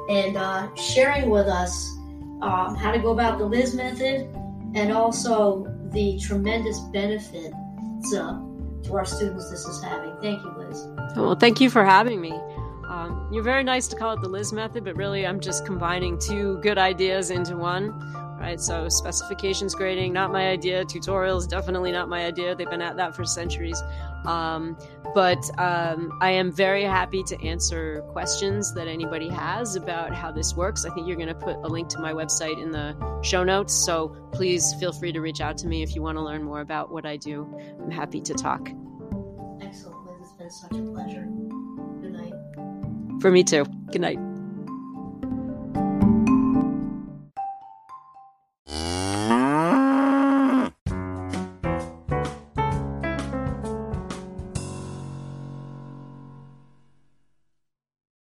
and 0.10 0.38
uh, 0.38 0.74
sharing 0.76 1.30
with 1.30 1.48
us 1.48 1.90
um, 2.42 2.76
how 2.76 2.92
to 2.92 3.00
go 3.00 3.12
about 3.12 3.38
the 3.38 3.46
Liz 3.46 3.74
method 3.74 4.30
and 4.76 4.92
also 4.92 5.66
the 5.92 6.20
tremendous 6.20 6.80
benefits 6.92 7.56
uh, 8.16 8.40
to 8.84 8.94
our 8.94 9.06
students 9.06 9.50
this 9.50 9.66
is 9.66 9.82
having. 9.84 10.16
Thank 10.22 10.44
you, 10.44 10.52
Liz. 10.58 10.88
Well, 11.16 11.36
thank 11.36 11.62
you 11.62 11.70
for 11.70 11.86
having 11.86 12.20
me. 12.20 12.32
Um, 12.88 13.30
you're 13.32 13.44
very 13.44 13.64
nice 13.64 13.88
to 13.88 13.96
call 13.96 14.14
it 14.14 14.22
the 14.22 14.30
Liz 14.30 14.52
method, 14.52 14.84
but 14.84 14.96
really 14.96 15.26
I'm 15.26 15.40
just 15.40 15.66
combining 15.66 16.20
two 16.20 16.60
good 16.62 16.78
ideas 16.78 17.32
into 17.32 17.56
one 17.56 17.92
right? 18.44 18.60
So 18.60 18.90
specifications 18.90 19.74
grading, 19.74 20.12
not 20.12 20.30
my 20.32 20.50
idea. 20.50 20.84
Tutorials, 20.84 21.48
definitely 21.48 21.94
not 21.94 22.10
my 22.10 22.26
idea. 22.26 22.54
They've 22.54 22.70
been 22.70 22.82
at 22.82 22.98
that 22.98 23.16
for 23.16 23.24
centuries. 23.24 23.82
Um, 24.26 24.78
but 25.16 25.38
um, 25.58 26.12
I 26.22 26.32
am 26.32 26.52
very 26.52 26.84
happy 26.84 27.24
to 27.24 27.42
answer 27.42 28.02
questions 28.12 28.74
that 28.74 28.90
anybody 28.90 29.30
has 29.30 29.78
about 29.78 30.14
how 30.14 30.30
this 30.30 30.56
works. 30.56 30.84
I 30.84 30.94
think 30.94 31.08
you're 31.08 31.16
going 31.16 31.30
to 31.30 31.36
put 31.36 31.56
a 31.56 31.68
link 31.68 31.88
to 31.90 32.00
my 32.00 32.12
website 32.12 32.62
in 32.62 32.72
the 32.72 32.98
show 33.22 33.46
notes. 33.46 33.74
So 33.74 34.10
please 34.34 34.74
feel 34.78 34.92
free 34.92 35.14
to 35.14 35.22
reach 35.22 35.40
out 35.40 35.58
to 35.60 35.68
me 35.68 35.82
if 35.82 35.96
you 35.96 36.02
want 36.02 36.18
to 36.18 36.22
learn 36.22 36.44
more 36.44 36.60
about 36.60 36.92
what 36.92 37.06
I 37.06 37.16
do. 37.16 37.48
I'm 37.82 37.92
happy 37.92 38.20
to 38.20 38.34
talk. 38.34 38.70
Excellent, 39.62 40.06
Liz. 40.06 40.18
It's 40.22 40.34
been 40.34 40.50
such 40.50 40.72
a 40.72 40.84
pleasure. 40.92 41.28
Good 42.02 42.12
night. 42.12 43.22
For 43.22 43.32
me 43.32 43.46
too. 43.46 43.64
Good 43.90 44.02
night. 44.02 44.33